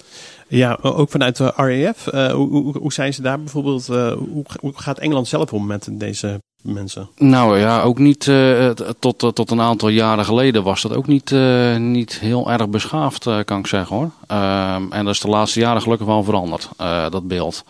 Ja, 0.47 0.77
ook 0.81 1.09
vanuit 1.09 1.37
de 1.37 1.53
RAF. 1.55 2.13
Uh, 2.13 2.31
hoe, 2.31 2.77
hoe, 2.77 2.93
zijn 2.93 3.13
ze 3.13 3.21
daar 3.21 3.39
bijvoorbeeld? 3.39 3.87
Uh, 3.89 4.11
hoe, 4.11 4.45
hoe, 4.59 4.71
gaat 4.75 4.99
Engeland 4.99 5.27
zelf 5.27 5.53
om 5.53 5.65
met 5.65 5.87
deze 5.91 6.41
mensen? 6.61 7.09
Nou 7.15 7.59
ja, 7.59 7.81
ook 7.81 7.99
niet 7.99 8.25
uh, 8.25 8.69
tot, 8.99 9.19
tot 9.35 9.51
een 9.51 9.61
aantal 9.61 9.89
jaren 9.89 10.25
geleden 10.25 10.63
was 10.63 10.81
dat 10.81 10.95
ook 10.95 11.07
niet, 11.07 11.31
niet 11.77 12.19
heel 12.19 12.51
erg 12.51 12.69
beschaafd, 12.69 13.27
kan 13.45 13.59
ik 13.59 13.67
zeggen 13.67 13.95
hoor. 13.95 14.11
Ehm, 14.27 14.91
en 14.91 15.05
dat 15.05 15.13
is 15.13 15.19
de 15.19 15.27
laatste 15.27 15.59
jaren 15.59 15.81
gelukkig 15.81 16.07
wel 16.07 16.23
veranderd, 16.23 16.69
dat 17.09 17.27
beeld. 17.27 17.63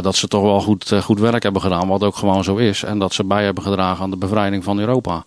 dat 0.00 0.16
ze 0.16 0.28
toch 0.28 0.42
wel 0.42 0.60
goed, 0.60 0.92
goed 1.02 1.20
werk 1.20 1.42
hebben 1.42 1.62
gedaan, 1.62 1.88
wat 1.88 2.02
ook 2.02 2.16
gewoon 2.16 2.44
zo 2.44 2.56
is. 2.56 2.82
En 2.82 2.98
dat 2.98 3.14
ze 3.14 3.24
bij 3.24 3.44
hebben 3.44 3.62
gedragen 3.62 4.02
aan 4.02 4.10
de 4.10 4.16
bevrijding 4.16 4.64
van 4.64 4.78
Europa. 4.78 5.24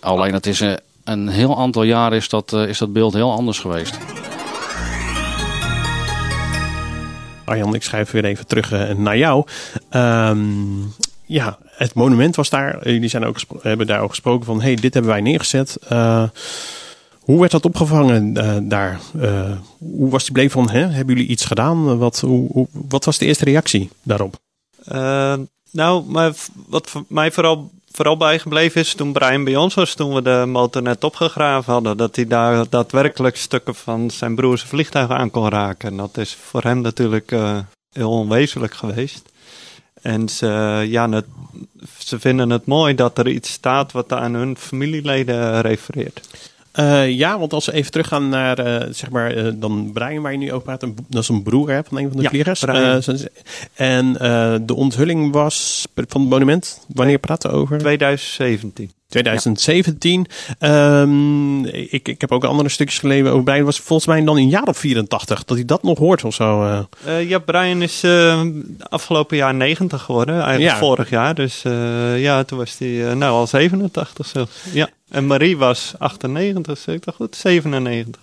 Alleen 0.00 0.32
het 0.32 0.46
is 0.46 0.62
een 1.06 1.28
heel 1.28 1.58
aantal 1.58 1.82
jaren 1.82 2.18
is 2.18 2.28
dat, 2.28 2.52
uh, 2.52 2.68
is 2.68 2.78
dat 2.78 2.92
beeld 2.92 3.14
heel 3.14 3.32
anders 3.32 3.58
geweest. 3.58 3.98
Arjan, 7.44 7.74
ik 7.74 7.82
schrijf 7.82 8.10
weer 8.10 8.24
even 8.24 8.46
terug 8.46 8.72
uh, 8.72 8.90
naar 8.90 9.16
jou. 9.16 9.46
Um, 9.90 10.94
ja, 11.24 11.58
het 11.64 11.94
monument 11.94 12.36
was 12.36 12.50
daar. 12.50 12.90
Jullie 12.90 13.08
zijn 13.08 13.24
ook 13.24 13.38
hebben 13.60 13.86
daar 13.86 14.00
ook 14.00 14.10
gesproken 14.10 14.46
van: 14.46 14.62
hey, 14.62 14.74
dit 14.74 14.94
hebben 14.94 15.12
wij 15.12 15.20
neergezet. 15.20 15.78
Uh, 15.92 16.28
hoe 17.20 17.40
werd 17.40 17.50
dat 17.52 17.64
opgevangen 17.64 18.34
daar? 18.68 19.00
hoe 19.78 20.10
was 20.10 20.24
die 20.24 20.32
bleef 20.32 20.52
van? 20.52 20.70
Hè? 20.70 20.86
Hebben 20.86 21.14
jullie 21.14 21.30
iets 21.30 21.44
gedaan? 21.44 21.98
Wat, 21.98 22.20
hoe, 22.20 22.48
hoe, 22.52 22.68
wat 22.72 23.04
was 23.04 23.18
de 23.18 23.26
eerste 23.26 23.44
reactie 23.44 23.90
daarop? 24.02 24.36
nou, 25.70 26.04
maar 26.06 26.32
wat 26.66 26.92
mij 27.08 27.32
vooral 27.32 27.70
vooral 27.96 28.16
bijgebleven 28.16 28.80
is 28.80 28.94
toen 28.94 29.12
Brian 29.12 29.44
bij 29.44 29.56
ons 29.56 29.74
was, 29.74 29.94
toen 29.94 30.14
we 30.14 30.22
de 30.22 30.44
motor 30.46 30.82
net 30.82 31.04
opgegraven 31.04 31.72
hadden, 31.72 31.96
dat 31.96 32.16
hij 32.16 32.26
daar 32.26 32.68
daadwerkelijk 32.68 33.36
stukken 33.36 33.74
van 33.74 34.10
zijn 34.10 34.34
broers 34.34 34.62
vliegtuig 34.62 35.10
aan 35.10 35.30
kon 35.30 35.48
raken. 35.48 35.88
En 35.88 35.96
dat 35.96 36.16
is 36.16 36.34
voor 36.34 36.62
hem 36.62 36.80
natuurlijk 36.80 37.30
uh, 37.32 37.58
heel 37.92 38.10
onwezenlijk 38.10 38.74
geweest. 38.74 39.32
En 40.02 40.28
ze, 40.28 40.46
ja, 40.88 41.22
ze 41.98 42.20
vinden 42.20 42.50
het 42.50 42.66
mooi 42.66 42.94
dat 42.94 43.18
er 43.18 43.28
iets 43.28 43.52
staat 43.52 43.92
wat 43.92 44.12
aan 44.12 44.34
hun 44.34 44.56
familieleden 44.56 45.60
refereert. 45.60 46.20
Uh, 46.78 47.10
ja, 47.10 47.38
want 47.38 47.52
als 47.52 47.66
we 47.66 47.72
even 47.72 47.90
teruggaan 47.90 48.28
naar, 48.28 48.66
uh, 48.66 48.92
zeg 48.92 49.10
maar, 49.10 49.36
uh, 49.36 49.52
dan 49.54 49.90
Brian 49.92 50.22
waar 50.22 50.32
je 50.32 50.38
nu 50.38 50.52
over 50.52 50.64
praat, 50.64 50.80
dat 51.08 51.22
is 51.22 51.28
een 51.28 51.42
broer 51.42 51.70
hè, 51.70 51.84
van 51.84 51.98
een 51.98 52.08
van 52.08 52.16
de 52.16 52.22
ja, 52.22 52.28
vliegers. 52.28 52.64
en 53.74 54.12
de 54.66 54.74
onthulling 54.74 55.32
was 55.32 55.86
van 55.94 56.20
het 56.20 56.30
monument, 56.30 56.86
wanneer 56.94 57.18
praten 57.18 57.50
we 57.50 57.56
over? 57.56 57.78
2017. 57.78 58.90
2017. 59.22 60.26
Ja. 60.58 61.00
Um, 61.00 61.64
ik, 61.64 62.08
ik 62.08 62.20
heb 62.20 62.32
ook 62.32 62.44
andere 62.44 62.68
stukjes 62.68 62.98
gelezen 62.98 63.30
over 63.30 63.42
Brian. 63.42 63.64
was 63.64 63.78
volgens 63.78 64.08
mij 64.08 64.24
dan 64.24 64.36
een 64.36 64.48
jaar 64.48 64.66
of 64.66 64.78
84 64.78 65.44
dat 65.44 65.56
hij 65.56 65.66
dat 65.66 65.82
nog 65.82 65.98
hoort 65.98 66.24
of 66.24 66.34
zo. 66.34 66.64
Uh. 66.64 66.78
Uh, 67.06 67.28
ja, 67.28 67.38
Brian 67.38 67.82
is 67.82 68.04
uh, 68.04 68.40
afgelopen 68.78 69.36
jaar 69.36 69.54
90 69.54 70.02
geworden. 70.02 70.34
Eigenlijk 70.34 70.72
ja. 70.72 70.78
vorig 70.78 71.10
jaar. 71.10 71.34
Dus 71.34 71.62
ja, 72.16 72.44
toen 72.44 72.58
was 72.58 72.78
hij 72.78 73.14
nou 73.14 73.32
al 73.32 73.46
87 73.46 74.26
zelfs. 74.26 74.52
Ja. 74.72 74.88
En 75.10 75.26
Marie 75.26 75.56
was 75.56 75.94
98, 75.98 76.78
zeg 76.78 76.94
ik 76.94 77.04
dat 77.04 77.14
goed? 77.14 77.36
97. 77.36 78.22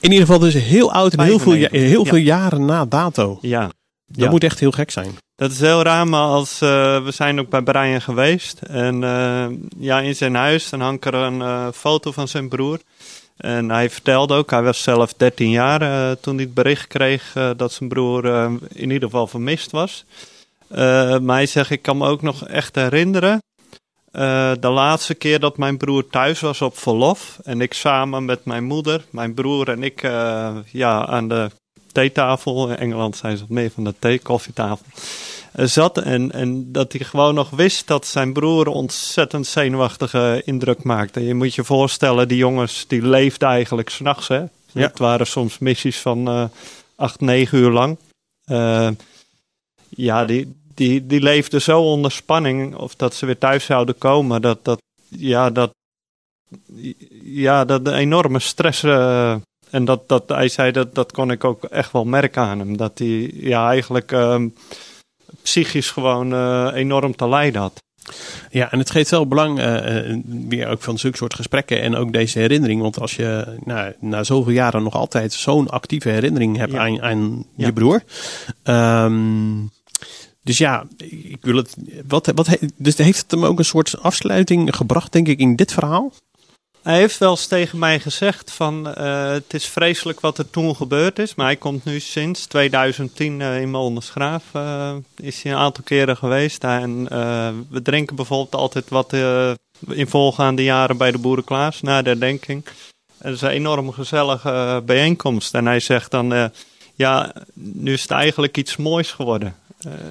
In 0.00 0.10
ieder 0.10 0.26
geval 0.26 0.40
dus 0.40 0.54
heel 0.54 0.92
oud 0.92 1.14
en 1.14 1.24
heel, 1.24 1.38
veel, 1.38 1.68
heel 1.70 2.04
veel 2.04 2.16
jaren 2.16 2.64
na 2.64 2.84
dato. 2.84 3.38
Ja. 3.40 3.70
Dat 4.06 4.30
moet 4.30 4.44
echt 4.44 4.60
heel 4.60 4.70
gek 4.70 4.90
zijn. 4.90 5.10
Dat 5.38 5.50
is 5.50 5.60
heel 5.60 5.82
raar, 5.82 6.08
maar 6.08 6.26
als, 6.26 6.62
uh, 6.62 7.04
we 7.04 7.10
zijn 7.10 7.40
ook 7.40 7.48
bij 7.48 7.62
Brian 7.62 8.00
geweest. 8.00 8.62
En 8.62 9.02
uh, 9.02 9.46
ja, 9.78 10.00
in 10.00 10.16
zijn 10.16 10.34
huis 10.34 10.68
dan 10.68 10.80
hangt 10.80 11.04
er 11.04 11.14
een 11.14 11.40
uh, 11.40 11.68
foto 11.74 12.12
van 12.12 12.28
zijn 12.28 12.48
broer. 12.48 12.78
En 13.36 13.70
hij 13.70 13.90
vertelde 13.90 14.34
ook, 14.34 14.50
hij 14.50 14.62
was 14.62 14.82
zelf 14.82 15.14
13 15.14 15.50
jaar 15.50 15.80
toen 16.20 16.34
hij 16.34 16.44
het 16.44 16.54
bericht 16.54 16.86
kreeg 16.86 17.32
dat 17.56 17.72
zijn 17.72 17.88
broer 17.88 18.24
in 18.72 18.90
ieder 18.90 19.08
geval 19.08 19.26
vermist 19.26 19.70
was. 19.70 20.04
maar 20.68 21.36
hij 21.36 21.46
zegt, 21.46 21.70
ik 21.70 21.82
kan 21.82 21.96
me 21.96 22.06
ook 22.06 22.22
nog 22.22 22.46
echt 22.46 22.74
herinneren 22.74 23.42
de 24.60 24.68
laatste 24.70 25.14
keer 25.14 25.40
dat 25.40 25.58
mijn 25.58 25.76
broer 25.76 26.06
thuis 26.06 26.40
was 26.40 26.62
op 26.62 26.78
verlof 26.78 27.38
en 27.42 27.60
ik 27.60 27.74
samen 27.74 28.24
met 28.24 28.44
mijn 28.44 28.64
moeder, 28.64 29.04
mijn 29.10 29.34
broer 29.34 29.68
en 29.68 29.82
ik 29.82 30.02
ja, 30.72 31.06
aan 31.06 31.28
de 31.28 31.50
theetafel, 31.92 32.68
in 32.68 32.76
Engeland 32.76 33.16
zijn 33.16 33.36
ze 33.36 33.44
meer 33.48 33.70
van 33.70 33.84
de 33.84 33.94
thee, 33.98 34.18
koffietafel, 34.18 34.86
uh, 35.56 35.66
zat. 35.66 35.98
En, 35.98 36.32
en 36.32 36.72
dat 36.72 36.92
hij 36.92 37.04
gewoon 37.04 37.34
nog 37.34 37.50
wist 37.50 37.86
dat 37.86 38.06
zijn 38.06 38.32
broer 38.32 38.66
ontzettend 38.66 39.46
zenuwachtige 39.46 40.42
indruk 40.44 40.82
maakte. 40.82 41.24
Je 41.24 41.34
moet 41.34 41.54
je 41.54 41.64
voorstellen, 41.64 42.28
die 42.28 42.38
jongens 42.38 42.84
die 42.86 43.02
leefden 43.06 43.48
eigenlijk 43.48 43.88
s'nachts. 43.88 44.26
Ja. 44.26 44.48
Het 44.72 44.98
waren 44.98 45.26
soms 45.26 45.58
missies 45.58 45.98
van 45.98 46.50
acht, 46.96 47.20
negen 47.20 47.58
uur 47.58 47.70
lang. 47.70 47.98
ja, 49.88 50.24
die, 50.24 50.54
die, 50.74 51.06
die 51.06 51.20
leefden 51.20 51.62
zo 51.62 51.80
onder 51.80 52.12
spanning 52.12 52.74
of 52.74 52.94
dat 52.94 53.14
ze 53.14 53.26
weer 53.26 53.38
thuis 53.38 53.64
zouden 53.64 53.98
komen. 53.98 54.42
Dat, 54.42 54.64
dat, 54.64 54.82
ja, 55.08 55.50
dat, 55.50 55.70
ja, 57.22 57.64
dat 57.64 57.84
de 57.84 57.92
enorme 57.92 58.38
stress. 58.38 58.82
Uh, 58.82 59.36
en 59.70 59.84
dat, 59.84 60.08
dat 60.08 60.28
hij 60.28 60.48
zei 60.48 60.72
dat, 60.72 60.94
dat 60.94 61.12
kon 61.12 61.30
ik 61.30 61.44
ook 61.44 61.64
echt 61.64 61.92
wel 61.92 62.04
merken 62.04 62.42
aan 62.42 62.58
hem. 62.58 62.76
Dat 62.76 62.98
hij 62.98 63.30
ja, 63.34 63.68
eigenlijk 63.68 64.12
uh, 64.12 64.42
psychisch 65.42 65.90
gewoon 65.90 66.32
uh, 66.32 66.70
enorm 66.74 67.16
te 67.16 67.28
lijden 67.28 67.60
had. 67.60 67.82
Ja, 68.50 68.72
en 68.72 68.78
het 68.78 68.90
geeft 68.90 69.10
wel 69.10 69.26
belang, 69.26 69.58
uh, 69.58 70.16
weer 70.48 70.68
ook 70.68 70.82
van 70.82 70.98
zulke 70.98 71.16
soort 71.16 71.34
gesprekken 71.34 71.80
en 71.82 71.96
ook 71.96 72.12
deze 72.12 72.38
herinnering. 72.38 72.80
Want 72.80 73.00
als 73.00 73.16
je 73.16 73.58
nou, 73.64 73.92
na 74.00 74.24
zoveel 74.24 74.52
jaren 74.52 74.82
nog 74.82 74.94
altijd 74.94 75.32
zo'n 75.32 75.68
actieve 75.68 76.08
herinnering 76.08 76.56
hebt 76.56 76.72
ja. 76.72 76.78
aan, 76.78 77.02
aan 77.02 77.44
ja. 77.56 77.66
je 77.66 77.72
broer. 77.72 78.02
Um, 78.64 79.70
dus 80.42 80.58
ja, 80.58 80.86
ik 80.96 81.38
wil 81.40 81.56
het. 81.56 81.76
Wat, 82.06 82.32
wat, 82.34 82.58
dus 82.76 82.96
heeft 82.96 83.20
het 83.20 83.30
hem 83.30 83.44
ook 83.44 83.58
een 83.58 83.64
soort 83.64 84.02
afsluiting 84.02 84.76
gebracht, 84.76 85.12
denk 85.12 85.28
ik, 85.28 85.38
in 85.38 85.56
dit 85.56 85.72
verhaal? 85.72 86.12
Hij 86.82 86.96
heeft 86.96 87.18
wel 87.18 87.30
eens 87.30 87.46
tegen 87.46 87.78
mij 87.78 88.00
gezegd 88.00 88.50
van 88.50 88.94
uh, 88.98 89.30
het 89.30 89.54
is 89.54 89.66
vreselijk 89.66 90.20
wat 90.20 90.38
er 90.38 90.50
toen 90.50 90.76
gebeurd 90.76 91.18
is. 91.18 91.34
Maar 91.34 91.46
hij 91.46 91.56
komt 91.56 91.84
nu 91.84 92.00
sinds 92.00 92.46
2010 92.46 93.40
uh, 93.40 93.60
in 93.60 93.70
Molensgraaf. 93.70 94.44
Uh, 94.56 94.94
is 95.16 95.42
hij 95.42 95.52
een 95.52 95.58
aantal 95.58 95.84
keren 95.84 96.16
geweest. 96.16 96.64
En 96.64 97.04
we 97.70 97.82
drinken 97.82 98.16
bijvoorbeeld 98.16 98.54
altijd 98.54 98.88
wat 98.88 99.12
in 99.88 100.08
volgaande 100.08 100.62
jaren 100.62 100.96
bij 100.96 101.10
de 101.10 101.18
Boerenklaas 101.18 101.80
na 101.82 102.02
de 102.02 102.08
herdenking. 102.08 102.64
Het 103.18 103.34
is 103.34 103.40
een 103.40 103.48
enorm 103.48 103.92
gezellige 103.92 104.82
bijeenkomst. 104.86 105.54
En 105.54 105.66
hij 105.66 105.80
zegt 105.80 106.10
dan, 106.10 106.50
ja, 106.94 107.32
nu 107.54 107.92
is 107.92 108.02
het 108.02 108.10
eigenlijk 108.10 108.56
iets 108.56 108.76
moois 108.76 109.12
geworden. 109.12 109.56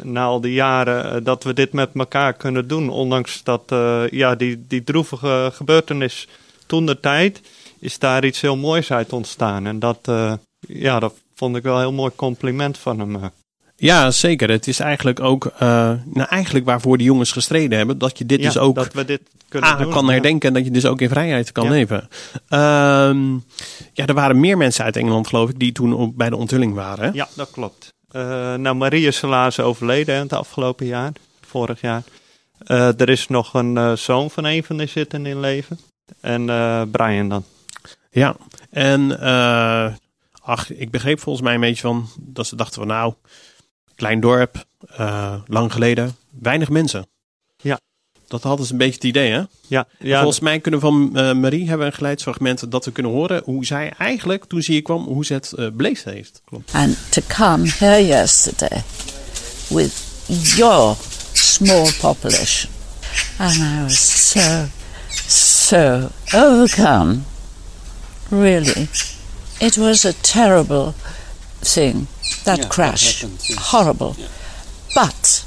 Na 0.02 0.24
al 0.24 0.42
die 0.42 0.54
jaren 0.54 1.24
dat 1.24 1.44
we 1.44 1.54
dit 1.54 1.74
met 1.74 1.90
elkaar 1.94 2.34
kunnen 2.34 2.68
doen. 2.68 2.90
Ondanks 2.90 3.44
dat 3.44 3.64
ja, 4.10 4.36
die, 4.36 4.66
die 4.68 4.84
droevige 4.84 5.52
gebeurtenis 5.54 6.28
toen 6.68 6.86
de 6.86 7.00
tijd, 7.00 7.42
is 7.80 8.00
daar 8.00 8.26
iets 8.26 8.42
heel 8.42 8.58
moois 8.58 8.92
uit 8.92 9.14
ontstaan. 9.14 9.68
En 9.68 9.80
dat, 9.80 10.12
ja, 10.60 11.00
dat 11.00 11.14
vond 11.36 11.56
ik 11.56 11.64
wel 11.64 11.74
een 11.74 11.82
heel 11.82 11.92
mooi 11.92 12.12
compliment 12.16 12.78
van 12.78 13.00
hem. 13.00 13.32
Ja, 13.76 14.12
zeker. 14.12 14.50
Het 14.50 14.68
is 14.68 14.80
eigenlijk 14.80 15.20
ook, 15.20 15.52
nou 15.60 16.28
eigenlijk 16.30 16.66
waarvoor 16.66 16.98
die 16.98 17.06
jongens 17.06 17.32
gestreden 17.32 17.78
hebben, 17.78 17.98
dat 17.98 18.18
je 18.18 18.26
dit 18.26 18.40
ja, 18.40 18.46
dus 18.46 18.58
ook 18.58 18.76
dat 18.76 18.94
we 18.94 19.06
dit 19.06 19.22
kunnen 19.50 19.70
ah, 19.70 19.80
doen, 19.80 19.92
kan 19.92 20.10
herdenken 20.10 20.48
en 20.48 20.54
dat 20.54 20.66
je 20.66 20.72
dus 20.72 20.86
ook 20.86 21.02
in 21.02 21.10
vrijheid 21.10 21.52
kan 21.52 21.64
Ja. 21.64 21.70
leven. 21.70 22.10
Ehm, 22.48 23.34
ja, 23.94 24.06
er 24.06 24.14
waren 24.14 24.40
meer 24.40 24.58
mensen 24.58 24.84
uit 24.84 24.96
Engeland, 24.96 25.28
geloof 25.28 25.50
ik, 25.50 25.60
die 25.60 25.72
toen 25.72 25.94
op, 25.94 26.18
bij 26.18 26.30
de 26.30 26.36
onthulling 26.36 26.74
waren. 26.74 27.14
Ja, 27.14 27.28
dat 27.36 27.52
klopt. 27.52 27.94
Eh, 28.08 28.56
nou, 28.56 28.76
Marie 28.76 29.08
is 29.08 29.22
helaas 29.22 29.60
overleden 29.60 30.16
hè, 30.16 30.22
het 30.22 30.34
afgelopen 30.34 30.86
jaar, 30.86 31.12
vorig 31.42 31.82
jaar. 31.82 32.04
Eh, 32.58 33.00
er 33.00 33.10
is 33.10 33.28
nog 33.28 33.54
een 33.54 33.78
eh, 33.78 33.94
zoon 33.94 34.30
van 34.30 34.46
een 34.46 34.64
van 34.64 34.78
de 34.78 34.86
zitten 34.86 35.26
in 35.26 35.40
leven. 35.40 35.80
En 36.20 36.50
eh, 36.50 36.82
Brian 36.92 37.30
dan. 37.30 37.44
Ja, 38.18 38.36
en 38.70 39.20
eh, 39.20 39.94
ach, 40.42 40.72
ik 40.72 40.92
begreep 40.92 41.20
volgens 41.20 41.46
mij 41.46 41.54
een 41.54 41.62
beetje 41.62 41.82
van 41.82 42.10
dat 42.20 42.48
ze 42.48 42.56
dachten 42.56 42.76
van 42.76 42.88
nou, 42.88 43.14
klein 43.96 44.20
dorp, 44.20 44.66
eh, 44.88 45.36
lang 45.48 45.74
geleden, 45.74 46.16
weinig 46.42 46.70
mensen. 46.70 47.08
Ja. 47.58 47.80
Dat 48.28 48.44
hadden 48.44 48.66
ze 48.66 48.72
een 48.72 48.78
beetje 48.78 48.94
het 48.94 49.04
idee, 49.04 49.32
hè? 49.32 49.42
Ja, 49.68 49.88
En 50.00 50.08
ja 50.08 50.18
volgens 50.18 50.40
mij 50.40 50.60
kunnen 50.60 50.80
we 50.80 50.86
van 50.86 51.18
eh, 51.18 51.34
Marie 51.34 51.68
hebben 51.68 51.86
we 51.86 51.92
een 51.92 51.98
geluidsfragment 51.98 52.72
dat 52.72 52.86
we 52.86 52.92
kunnen 52.92 53.12
horen 53.12 53.42
hoe 53.46 53.66
zij 53.66 53.94
eigenlijk, 53.98 54.46
toen 54.46 54.62
ze 54.62 54.72
hier 54.72 54.82
kwam, 54.82 55.04
hoe 55.04 55.26
ze 55.26 55.34
het 55.34 55.78
beleefd 55.78 56.04
heeft. 56.04 56.42
Klopt. 56.46 56.74
And 56.74 57.12
to 57.12 57.22
come 57.28 57.70
here 57.70 58.06
yesterday 58.06 58.84
with 59.68 60.06
your 60.56 60.96
small 61.34 61.92
population. 62.00 62.72
And 63.38 63.56
I 63.56 63.84
was 63.84 64.30
so, 64.30 64.66
so 65.68 66.14
overcome. 66.34 67.26
Really. 68.32 68.88
It 69.60 69.78
was 69.78 70.06
a 70.06 70.14
terrible 70.14 70.94
thing, 71.60 72.08
that 72.46 72.70
crash. 72.70 73.26
Horrible. 73.58 74.16
But, 74.96 75.46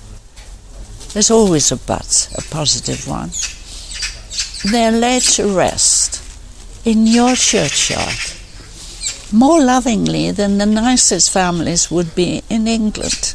there's 1.14 1.30
always 1.30 1.72
a 1.72 1.76
but, 1.78 2.28
a 2.37 2.42
positive 2.50 3.09
one. 3.09 3.30
They're 4.70 4.92
laid 4.92 5.22
to 5.37 5.56
rest 5.56 6.22
in 6.85 7.06
your 7.06 7.35
churchyard 7.35 8.18
more 9.33 9.62
lovingly 9.64 10.33
than 10.33 10.59
the 10.59 10.66
nicest 10.66 11.30
families 11.30 11.90
would 11.90 12.14
be 12.14 12.42
in 12.50 12.66
England. 12.66 13.35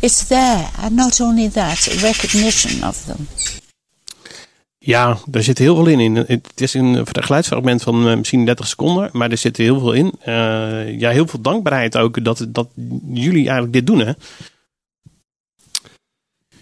It's 0.00 0.26
there, 0.28 0.70
and 0.78 0.96
not 0.96 1.20
only 1.20 1.48
that, 1.48 1.86
a 1.86 2.02
recognition 2.02 2.82
of 2.82 3.04
them. 3.04 3.28
Ja, 4.88 5.18
daar 5.26 5.42
zit 5.42 5.58
heel 5.58 5.74
veel 5.74 5.86
in. 5.86 6.16
Het 6.16 6.60
is 6.60 6.74
een 6.74 7.06
geluidsfragment 7.06 7.82
van 7.82 8.08
eh, 8.08 8.16
misschien 8.16 8.44
30 8.44 8.66
seconden, 8.66 9.10
maar 9.12 9.30
er 9.30 9.36
zit 9.36 9.56
heel 9.56 9.78
veel 9.78 9.92
in. 9.92 10.12
Eh, 10.20 10.98
ja, 10.98 11.10
heel 11.10 11.26
veel 11.26 11.40
dankbaarheid 11.40 11.96
ook 11.96 12.24
dat, 12.24 12.46
dat 12.48 12.68
jullie 13.12 13.48
eigenlijk 13.48 13.72
dit 13.72 13.86
doen, 13.86 14.14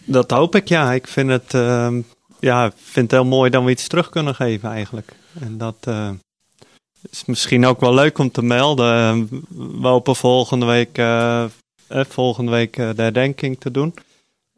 dat 0.05 0.31
hoop 0.31 0.55
ik, 0.55 0.69
ja. 0.69 0.93
Ik 0.93 1.07
vind 1.07 1.31
het, 1.31 1.55
ehm, 1.55 2.01
ja, 2.41 2.73
vind 2.75 3.11
het 3.11 3.21
heel 3.21 3.31
mooi 3.31 3.51
dat 3.51 3.65
we 3.65 3.71
iets 3.71 3.89
terug 3.89 4.11
kunnen 4.11 4.35
geven 4.35 4.71
eigenlijk. 4.71 5.13
En 5.41 5.59
dat 5.59 5.77
eh, 5.81 6.11
is 7.11 7.25
misschien 7.25 7.67
ook 7.67 7.81
wel 7.81 7.95
leuk 7.95 8.19
om 8.19 8.31
te 8.31 8.43
melden. 8.43 9.29
We 9.81 9.87
hopen 9.87 10.17
volgende 10.17 10.67
week, 10.67 11.03
volgende 12.09 12.51
week 12.51 12.75
de 12.77 13.03
herdenking 13.03 13.61
te 13.61 13.71
doen. 13.71 13.95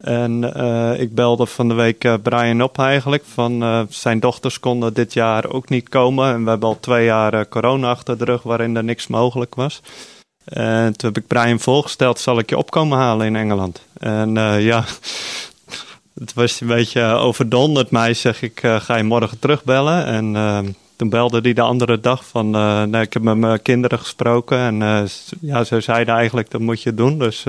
En 0.03 0.53
eh, 0.53 0.99
ik 0.99 1.15
belde 1.15 1.45
van 1.45 1.67
de 1.67 1.73
week 1.73 2.03
eh, 2.03 2.13
Brian 2.23 2.61
op 2.61 2.77
eigenlijk. 2.77 3.23
Van, 3.25 3.63
eh, 3.63 3.81
zijn 3.89 4.19
dochters 4.19 4.59
konden 4.59 4.93
dit 4.93 5.13
jaar 5.13 5.49
ook 5.49 5.69
niet 5.69 5.89
komen. 5.89 6.33
En 6.33 6.43
we 6.43 6.49
hebben 6.49 6.69
al 6.69 6.79
twee 6.79 7.05
jaar 7.05 7.47
corona 7.47 7.89
achter 7.89 8.17
de 8.17 8.25
rug 8.25 8.43
waarin 8.43 8.75
er 8.75 8.83
niks 8.83 9.07
mogelijk 9.07 9.55
was. 9.55 9.81
En 10.43 10.97
toen 10.97 11.13
heb 11.13 11.23
ik 11.23 11.27
Brian 11.27 11.59
voorgesteld, 11.59 12.19
zal 12.19 12.39
ik 12.39 12.49
je 12.49 12.57
opkomen 12.57 12.97
halen 12.97 13.25
in 13.25 13.35
Engeland? 13.35 13.81
En 13.93 14.33
ja, 14.61 14.85
het 16.19 16.33
was 16.33 16.61
een 16.61 16.67
beetje 16.67 17.03
overdonderd 17.03 17.91
mij. 17.91 18.13
Zeg 18.13 18.41
ik, 18.41 18.59
ga 18.63 18.95
je 18.95 19.03
morgen 19.03 19.39
terugbellen? 19.39 20.05
En 20.05 20.75
toen 20.95 21.09
belde 21.09 21.39
hij 21.41 21.53
de 21.53 21.61
andere 21.61 21.99
dag 21.99 22.25
van, 22.25 22.49
nee, 22.89 23.01
ik 23.01 23.13
heb 23.13 23.21
met 23.21 23.37
mijn 23.37 23.61
kinderen 23.61 23.99
gesproken. 23.99 24.57
En 24.57 25.07
ja, 25.41 25.63
ze 25.63 25.81
zeiden 25.81 26.15
eigenlijk, 26.15 26.51
dat 26.51 26.61
moet 26.61 26.81
je 26.81 26.93
doen. 26.93 27.19
Dus 27.19 27.45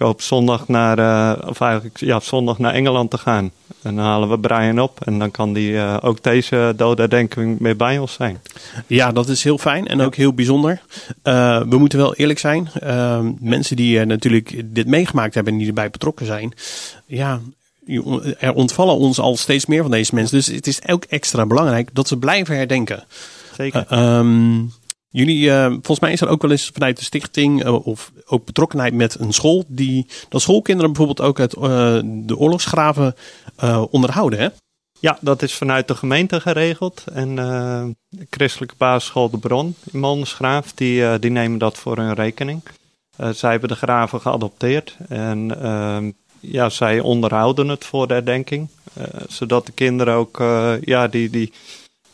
ik 0.00 0.06
hoop 0.06 0.22
zondag 0.22 0.68
naar, 0.68 0.98
uh, 0.98 1.48
of 1.48 1.60
eigenlijk, 1.60 1.98
ja, 1.98 2.20
zondag 2.20 2.58
naar 2.58 2.74
Engeland 2.74 3.10
te 3.10 3.18
gaan. 3.18 3.50
En 3.82 3.94
dan 3.94 4.04
halen 4.04 4.28
we 4.28 4.38
Brian 4.38 4.80
op 4.80 5.00
en 5.06 5.18
dan 5.18 5.30
kan 5.30 5.52
die 5.52 5.72
uh, 5.72 5.96
ook 6.00 6.22
deze 6.22 6.72
doodherdenking 6.76 7.58
mee 7.58 7.74
bij 7.74 7.98
ons 7.98 8.12
zijn. 8.12 8.40
Ja, 8.86 9.12
dat 9.12 9.28
is 9.28 9.44
heel 9.44 9.58
fijn 9.58 9.86
en 9.86 10.00
ook 10.00 10.14
heel 10.14 10.32
bijzonder. 10.32 10.82
Uh, 11.24 11.60
we 11.68 11.78
moeten 11.78 11.98
wel 11.98 12.14
eerlijk 12.14 12.38
zijn. 12.38 12.70
mensen 13.40 13.76
die 13.76 14.04
natuurlijk 14.04 14.62
dit 14.74 14.86
meegemaakt 14.86 15.34
hebben 15.34 15.52
en 15.52 15.58
die 15.58 15.68
erbij 15.68 15.90
betrokken 15.90 16.26
zijn. 16.26 16.52
Ja, 17.06 17.40
er 18.38 18.52
ontvallen 18.52 18.96
ons 18.96 19.18
al 19.18 19.36
steeds 19.36 19.66
meer 19.66 19.82
van 19.82 19.90
deze 19.90 20.14
mensen. 20.14 20.36
Dus 20.36 20.46
het 20.46 20.66
is 20.66 20.86
ook 20.86 21.04
extra 21.04 21.46
belangrijk 21.46 21.88
dat 21.92 22.08
ze 22.08 22.16
blijven 22.16 22.56
herdenken. 22.56 23.04
Zeker. 23.56 23.86
Um, 23.92 24.72
Jullie, 25.12 25.44
uh, 25.44 25.66
volgens 25.66 26.00
mij 26.00 26.12
is 26.12 26.20
er 26.20 26.28
ook 26.28 26.42
wel 26.42 26.50
eens 26.50 26.70
vanuit 26.72 26.96
de 26.96 27.04
stichting 27.04 27.64
uh, 27.64 27.86
of 27.86 28.12
ook 28.26 28.44
betrokkenheid 28.44 28.94
met 28.94 29.20
een 29.20 29.32
school, 29.32 29.64
die, 29.66 30.06
dat 30.28 30.40
schoolkinderen 30.40 30.92
bijvoorbeeld 30.92 31.28
ook 31.28 31.38
het, 31.38 31.56
uh, 31.56 31.62
de 32.04 32.36
oorlogsgraven 32.36 33.14
onderhouden, 33.90 34.38
hè? 34.38 34.48
Ja, 35.00 35.18
dat 35.20 35.42
is 35.42 35.54
vanuit 35.54 35.88
de 35.88 35.94
gemeente 35.94 36.40
geregeld. 36.40 37.04
En 37.12 37.34
de 37.34 38.26
christelijke 38.30 38.74
basisschool 38.78 39.30
De 39.30 39.38
Bron 39.38 39.74
in 39.92 39.98
Molensgraaf, 39.98 40.72
die, 40.72 41.18
die 41.18 41.30
nemen 41.30 41.58
dat 41.58 41.78
voor 41.78 41.96
hun 41.96 42.14
rekening. 42.14 42.62
zij 43.32 43.50
hebben 43.50 43.68
de 43.68 43.74
graven 43.74 44.20
geadopteerd 44.20 44.96
en 45.08 45.62
ehm, 45.62 46.10
ja, 46.40 46.68
zij 46.68 47.00
onderhouden 47.00 47.68
het 47.68 47.84
voor 47.84 48.06
de 48.06 48.14
herdenking. 48.14 48.68
zodat 49.28 49.66
de 49.66 49.72
kinderen 49.72 50.14
ook 50.14 50.38
ja, 50.80 51.08
die, 51.08 51.30
die, 51.30 51.52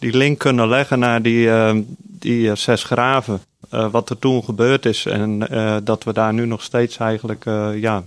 die 0.06 0.16
link 0.16 0.38
kunnen 0.38 0.68
leggen 0.68 0.98
naar 0.98 1.22
die, 1.22 1.50
ehm, 1.50 1.82
die 1.98 2.50
eh, 2.50 2.56
zes 2.56 2.84
graven. 2.84 3.40
Uh, 3.74 3.90
wat 3.90 4.10
er 4.10 4.18
toen 4.18 4.44
gebeurd 4.44 4.86
is. 4.86 5.06
En 5.06 5.46
uh, 5.50 5.76
dat 5.84 6.04
we 6.04 6.12
daar 6.12 6.32
nu 6.32 6.46
nog 6.46 6.62
steeds 6.62 6.96
eigenlijk 6.96 7.44
ja, 7.74 8.02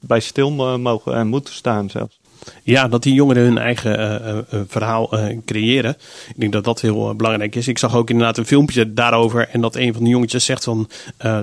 bij 0.00 0.20
stil 0.20 0.50
mogen 0.78 1.14
en 1.14 1.26
moeten 1.26 1.54
staan 1.54 1.90
zelfs. 1.90 2.20
Ja, 2.62 2.88
dat 2.88 3.02
die 3.02 3.14
jongeren 3.14 3.42
hun 3.42 3.58
eigen 3.58 4.46
verhaal 4.68 5.10
creëren. 5.44 5.96
Ik 6.28 6.40
denk 6.40 6.52
dat 6.52 6.64
dat 6.64 6.80
heel 6.80 7.14
belangrijk 7.14 7.54
is. 7.54 7.68
Ik 7.68 7.78
zag 7.78 7.96
ook 7.96 8.10
inderdaad 8.10 8.38
een 8.38 8.46
filmpje 8.46 8.92
daarover. 8.92 9.48
En 9.48 9.60
dat 9.60 9.76
een 9.76 9.92
van 9.92 10.04
de 10.04 10.10
jongetjes 10.10 10.44
zegt 10.44 10.64
van... 10.64 10.88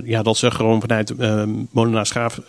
ja, 0.04 0.22
dat 0.22 0.38
ze 0.38 0.52
gewoon 0.52 0.82
vanuit 0.82 1.14
Molenaar 1.72 2.06
Schaaf 2.06 2.40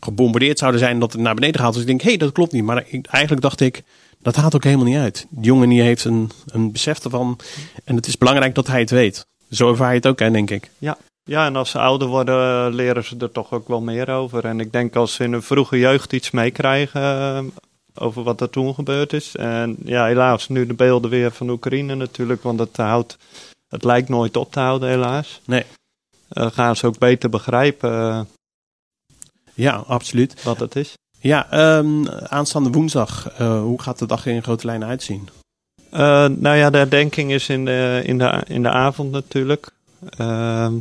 gebombardeerd 0.00 0.58
zouden 0.58 0.80
zijn. 0.80 0.98
Dat 0.98 1.12
het 1.12 1.20
naar 1.20 1.34
beneden 1.34 1.60
gaat. 1.60 1.72
Dus 1.72 1.82
ik 1.82 1.88
denk, 1.88 2.00
hé, 2.00 2.08
hey, 2.08 2.18
dat 2.18 2.32
klopt 2.32 2.52
niet. 2.52 2.64
Maar 2.64 2.84
eigenlijk 3.10 3.42
dacht 3.42 3.60
ik... 3.60 3.82
Dat 4.20 4.36
haalt 4.36 4.54
ook 4.54 4.64
helemaal 4.64 4.86
niet 4.86 4.96
uit. 4.96 5.26
Die 5.28 5.44
jongen 5.44 5.68
die 5.68 5.82
heeft 5.82 6.04
een, 6.04 6.30
een 6.46 6.72
besef 6.72 7.04
ervan. 7.04 7.38
En 7.84 7.96
het 7.96 8.06
is 8.06 8.18
belangrijk 8.18 8.54
dat 8.54 8.66
hij 8.66 8.80
het 8.80 8.90
weet. 8.90 9.26
Zo 9.50 9.70
ervaar 9.70 9.88
je 9.88 9.96
het 9.96 10.06
ook, 10.06 10.18
hè, 10.18 10.30
denk 10.30 10.50
ik. 10.50 10.70
Ja. 10.78 10.96
ja, 11.24 11.46
en 11.46 11.56
als 11.56 11.70
ze 11.70 11.78
ouder 11.78 12.08
worden, 12.08 12.74
leren 12.74 13.04
ze 13.04 13.16
er 13.18 13.32
toch 13.32 13.52
ook 13.52 13.68
wel 13.68 13.80
meer 13.80 14.10
over. 14.10 14.44
En 14.44 14.60
ik 14.60 14.72
denk 14.72 14.96
als 14.96 15.14
ze 15.14 15.24
in 15.24 15.32
een 15.32 15.42
vroege 15.42 15.78
jeugd 15.78 16.12
iets 16.12 16.30
meekrijgen 16.30 17.02
uh, 17.44 17.50
over 17.94 18.22
wat 18.22 18.40
er 18.40 18.50
toen 18.50 18.74
gebeurd 18.74 19.12
is. 19.12 19.36
En 19.36 19.76
ja, 19.84 20.06
helaas 20.06 20.48
nu 20.48 20.66
de 20.66 20.74
beelden 20.74 21.10
weer 21.10 21.32
van 21.32 21.50
Oekraïne 21.50 21.94
natuurlijk. 21.94 22.42
Want 22.42 22.58
het, 22.58 22.76
houdt, 22.76 23.16
het 23.68 23.84
lijkt 23.84 24.08
nooit 24.08 24.36
op 24.36 24.52
te 24.52 24.60
houden, 24.60 24.88
helaas. 24.88 25.40
Nee. 25.44 25.64
Uh, 26.32 26.46
gaan 26.50 26.76
ze 26.76 26.86
ook 26.86 26.98
beter 26.98 27.30
begrijpen. 27.30 27.90
Uh, 27.90 28.20
ja, 29.54 29.76
absoluut. 29.86 30.42
Wat 30.42 30.60
het 30.60 30.76
is. 30.76 30.94
Ja, 31.20 31.76
um, 31.78 32.08
aanstaande 32.08 32.70
woensdag. 32.70 33.40
Uh, 33.40 33.60
hoe 33.60 33.82
gaat 33.82 33.98
de 33.98 34.06
dag 34.06 34.26
in 34.26 34.42
grote 34.42 34.66
lijnen 34.66 34.88
uitzien? 34.88 35.28
Uh, 35.92 35.98
nou 36.26 36.56
ja, 36.56 36.70
de 36.70 36.78
herdenking 36.78 37.32
is 37.32 37.48
in 37.48 37.64
de, 37.64 38.02
in 38.04 38.18
de, 38.18 38.42
in 38.46 38.62
de 38.62 38.70
avond 38.70 39.10
natuurlijk. 39.10 39.70
Uh, 40.20 40.72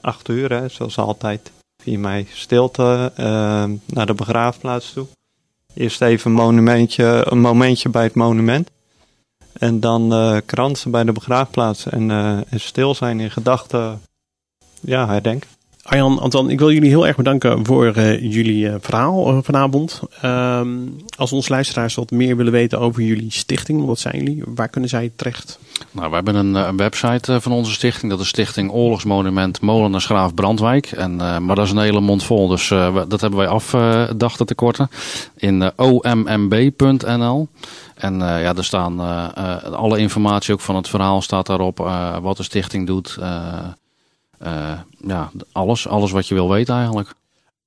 acht 0.00 0.28
uur, 0.28 0.52
hè, 0.52 0.68
zoals 0.68 0.98
altijd. 0.98 1.50
4 1.82 1.98
mei 1.98 2.26
stilte 2.32 3.12
ehm, 3.16 3.74
naar 3.86 4.06
de 4.06 4.14
begraafplaats 4.14 4.92
toe. 4.92 5.06
Eerst 5.74 6.02
even 6.02 6.30
een, 6.30 6.36
monumentje, 6.36 7.26
een 7.28 7.40
momentje 7.40 7.88
bij 7.88 8.02
het 8.02 8.14
monument. 8.14 8.70
En 9.52 9.80
dan 9.80 10.12
uh, 10.12 10.36
kransen 10.46 10.90
bij 10.90 11.04
de 11.04 11.12
begraafplaats 11.12 11.86
en, 11.86 12.10
en 12.48 12.60
stil 12.60 12.94
zijn 12.94 13.20
in 13.20 13.30
gedachten. 13.30 14.00
Ja, 14.80 15.06
herdenken. 15.06 15.55
Arjan, 15.86 16.18
Anton, 16.18 16.50
ik 16.50 16.58
wil 16.58 16.72
jullie 16.72 16.88
heel 16.88 17.06
erg 17.06 17.16
bedanken 17.16 17.66
voor 17.66 17.96
uh, 17.96 18.20
jullie 18.20 18.64
uh, 18.64 18.74
verhaal 18.80 19.32
uh, 19.32 19.38
vanavond. 19.42 20.00
Um, 20.24 20.96
als 21.16 21.32
onze 21.32 21.50
luisteraars 21.50 21.94
wat 21.94 22.10
meer 22.10 22.36
willen 22.36 22.52
weten 22.52 22.80
over 22.80 23.02
jullie 23.02 23.30
stichting, 23.30 23.84
wat 23.84 23.98
zijn 23.98 24.16
jullie? 24.16 24.42
Waar 24.46 24.68
kunnen 24.68 24.90
zij 24.90 25.12
terecht? 25.16 25.58
Nou, 25.90 26.08
we 26.08 26.14
hebben 26.14 26.34
een, 26.34 26.54
een 26.54 26.76
website 26.76 27.40
van 27.40 27.52
onze 27.52 27.72
stichting. 27.72 28.10
Dat 28.10 28.20
is 28.20 28.28
Stichting 28.28 28.70
Oorlogsmonument 28.70 29.60
Molenaars 29.60 30.32
Brandwijk. 30.34 30.86
En, 30.86 31.16
maar 31.16 31.54
dat 31.54 31.64
is 31.64 31.70
een 31.70 31.78
hele 31.78 32.00
mond 32.00 32.24
vol, 32.24 32.48
dus 32.48 32.68
dat 33.08 33.20
hebben 33.20 33.36
wij 33.38 33.48
af 33.48 33.70
dachten 34.16 34.46
te 34.46 34.54
korten. 34.54 34.90
In 35.36 35.70
ommb.nl. 35.76 37.48
En 37.94 38.18
ja, 38.18 38.54
er 38.54 38.64
staan 38.64 39.00
alle 39.74 39.98
informatie 39.98 40.54
ook 40.54 40.60
van 40.60 40.76
het 40.76 40.88
verhaal 40.88 41.22
staat 41.22 41.46
daarop. 41.46 41.78
wat 42.22 42.36
de 42.36 42.42
stichting 42.42 42.86
doet. 42.86 43.18
Uh, 44.42 44.72
ja, 44.98 45.30
alles, 45.52 45.88
alles 45.88 46.10
wat 46.10 46.28
je 46.28 46.34
wil 46.34 46.50
weten 46.50 46.74
eigenlijk. 46.74 47.14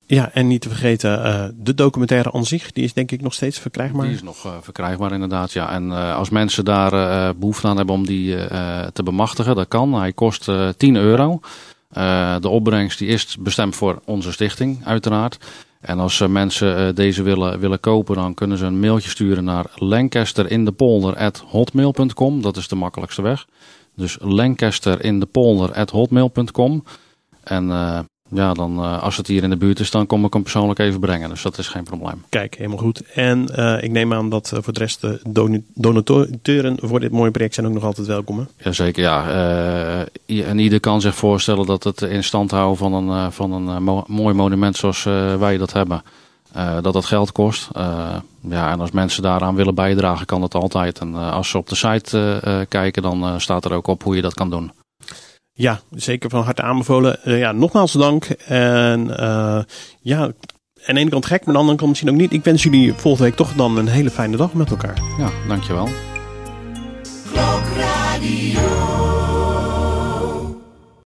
Ja, 0.06 0.30
en 0.32 0.46
niet 0.46 0.60
te 0.60 0.68
vergeten, 0.68 1.26
uh, 1.26 1.44
de 1.54 1.74
documentaire 1.74 2.32
aan 2.32 2.44
zich, 2.44 2.72
die 2.72 2.84
is 2.84 2.92
denk 2.92 3.10
ik 3.10 3.20
nog 3.20 3.34
steeds 3.34 3.58
verkrijgbaar. 3.58 4.06
Die 4.06 4.14
is 4.14 4.22
nog 4.22 4.46
uh, 4.46 4.52
verkrijgbaar 4.60 5.12
inderdaad, 5.12 5.52
ja. 5.52 5.72
En 5.72 5.90
als 5.90 6.30
mensen 6.30 6.64
daar 6.64 7.36
behoefte 7.36 7.66
aan 7.66 7.76
hebben 7.76 7.94
om 7.94 8.06
die 8.06 8.36
te 8.92 9.02
bemachtigen, 9.04 9.54
dat 9.54 9.68
kan. 9.68 9.94
Hij 9.94 10.12
kost 10.12 10.50
10 10.76 10.96
euro. 10.96 11.40
de 12.40 12.48
opbrengst 12.48 12.98
die 12.98 13.08
is 13.08 13.36
bestemd 13.40 13.76
voor 13.76 14.00
onze 14.04 14.32
stichting, 14.32 14.84
uiteraard. 14.84 15.38
En 15.80 15.98
als 15.98 16.26
mensen 16.28 16.94
deze 16.94 17.22
willen, 17.22 17.60
willen 17.60 17.80
kopen, 17.80 18.14
dan 18.14 18.34
kunnen 18.34 18.58
ze 18.58 18.64
een 18.64 18.80
mailtje 18.80 19.10
sturen 19.10 19.44
naar 19.44 19.66
lancasterinthepolder.hotmail.com. 19.74 22.42
Dat 22.42 22.56
is 22.56 22.68
de 22.68 22.76
makkelijkste 22.76 23.22
weg. 23.22 23.46
Dus 24.00 24.16
Lancaster 24.20 25.04
in 25.04 25.20
de 25.20 25.26
polder.hotmail.com. 25.26 26.84
En 27.42 27.68
uh, 27.68 27.98
ja, 28.30 28.54
dan 28.54 28.78
uh, 28.78 29.02
als 29.02 29.16
het 29.16 29.26
hier 29.26 29.42
in 29.42 29.50
de 29.50 29.56
buurt 29.56 29.80
is, 29.80 29.90
dan 29.90 30.06
kom 30.06 30.24
ik 30.24 30.32
hem 30.32 30.42
persoonlijk 30.42 30.78
even 30.78 31.00
brengen. 31.00 31.28
Dus 31.28 31.42
dat 31.42 31.58
is 31.58 31.68
geen 31.68 31.84
probleem. 31.84 32.24
Kijk, 32.28 32.54
helemaal 32.54 32.78
goed. 32.78 33.02
En 33.14 33.48
uh, 33.56 33.82
ik 33.82 33.90
neem 33.90 34.12
aan 34.12 34.28
dat 34.28 34.52
voor 34.54 34.72
de 34.72 34.78
rest 34.78 35.00
de 35.00 35.62
donateuren 35.74 36.78
voor 36.82 37.00
dit 37.00 37.12
mooie 37.12 37.30
project 37.30 37.54
zijn 37.54 37.66
ook 37.66 37.72
nog 37.72 37.84
altijd 37.84 38.06
welkom. 38.06 38.38
Hè? 38.38 38.44
Jazeker, 38.64 39.02
ja. 39.02 39.24
en 40.26 40.58
ieder 40.58 40.80
kan 40.80 41.00
zich 41.00 41.14
voorstellen 41.14 41.66
dat 41.66 41.84
het 41.84 42.02
in 42.02 42.24
stand 42.24 42.50
houden 42.50 42.76
van 42.76 42.92
een, 42.92 43.32
van 43.32 43.52
een 43.52 43.82
mo 43.82 44.04
mooi 44.06 44.34
monument 44.34 44.76
zoals 44.76 45.02
wij 45.38 45.56
dat 45.56 45.72
hebben 45.72 46.02
dat 46.80 46.92
dat 46.92 47.04
geld 47.04 47.32
kost. 47.32 47.68
Uh, 47.76 48.16
ja, 48.40 48.70
en 48.70 48.80
als 48.80 48.90
mensen 48.90 49.22
daaraan 49.22 49.54
willen 49.54 49.74
bijdragen, 49.74 50.26
kan 50.26 50.40
dat 50.40 50.54
altijd. 50.54 50.98
En 50.98 51.10
uh, 51.10 51.32
als 51.32 51.48
ze 51.48 51.58
op 51.58 51.68
de 51.68 51.74
site 51.74 52.66
kijken, 52.68 53.02
dan 53.02 53.40
staat 53.40 53.64
er 53.64 53.72
ook 53.72 53.86
op 53.86 54.02
hoe 54.02 54.16
je 54.16 54.22
dat 54.22 54.34
kan 54.34 54.50
doen. 54.50 54.72
Ja, 55.52 55.80
zeker 55.90 56.30
van 56.30 56.42
harte 56.42 56.62
aanbevolen. 56.62 57.18
ja, 57.24 57.52
nogmaals 57.52 57.92
dank. 57.92 58.24
En 58.46 59.06
ja, 60.00 60.30
aan 60.86 60.94
de 60.94 61.00
ene 61.00 61.10
kant 61.10 61.26
gek, 61.26 61.38
maar 61.38 61.48
aan 61.48 61.52
de 61.52 61.58
andere 61.58 61.76
kant 61.76 61.88
misschien 61.88 62.10
ook 62.10 62.16
niet. 62.16 62.32
Ik 62.32 62.44
wens 62.44 62.62
jullie 62.62 62.94
volgende 62.94 63.28
week 63.28 63.36
toch 63.36 63.52
dan 63.52 63.76
een 63.76 63.88
hele 63.88 64.10
fijne 64.10 64.36
dag 64.36 64.52
met 64.52 64.70
elkaar. 64.70 65.02
Ja, 65.18 65.30
dankjewel. 65.48 65.88
Klokradio. 67.32 69.19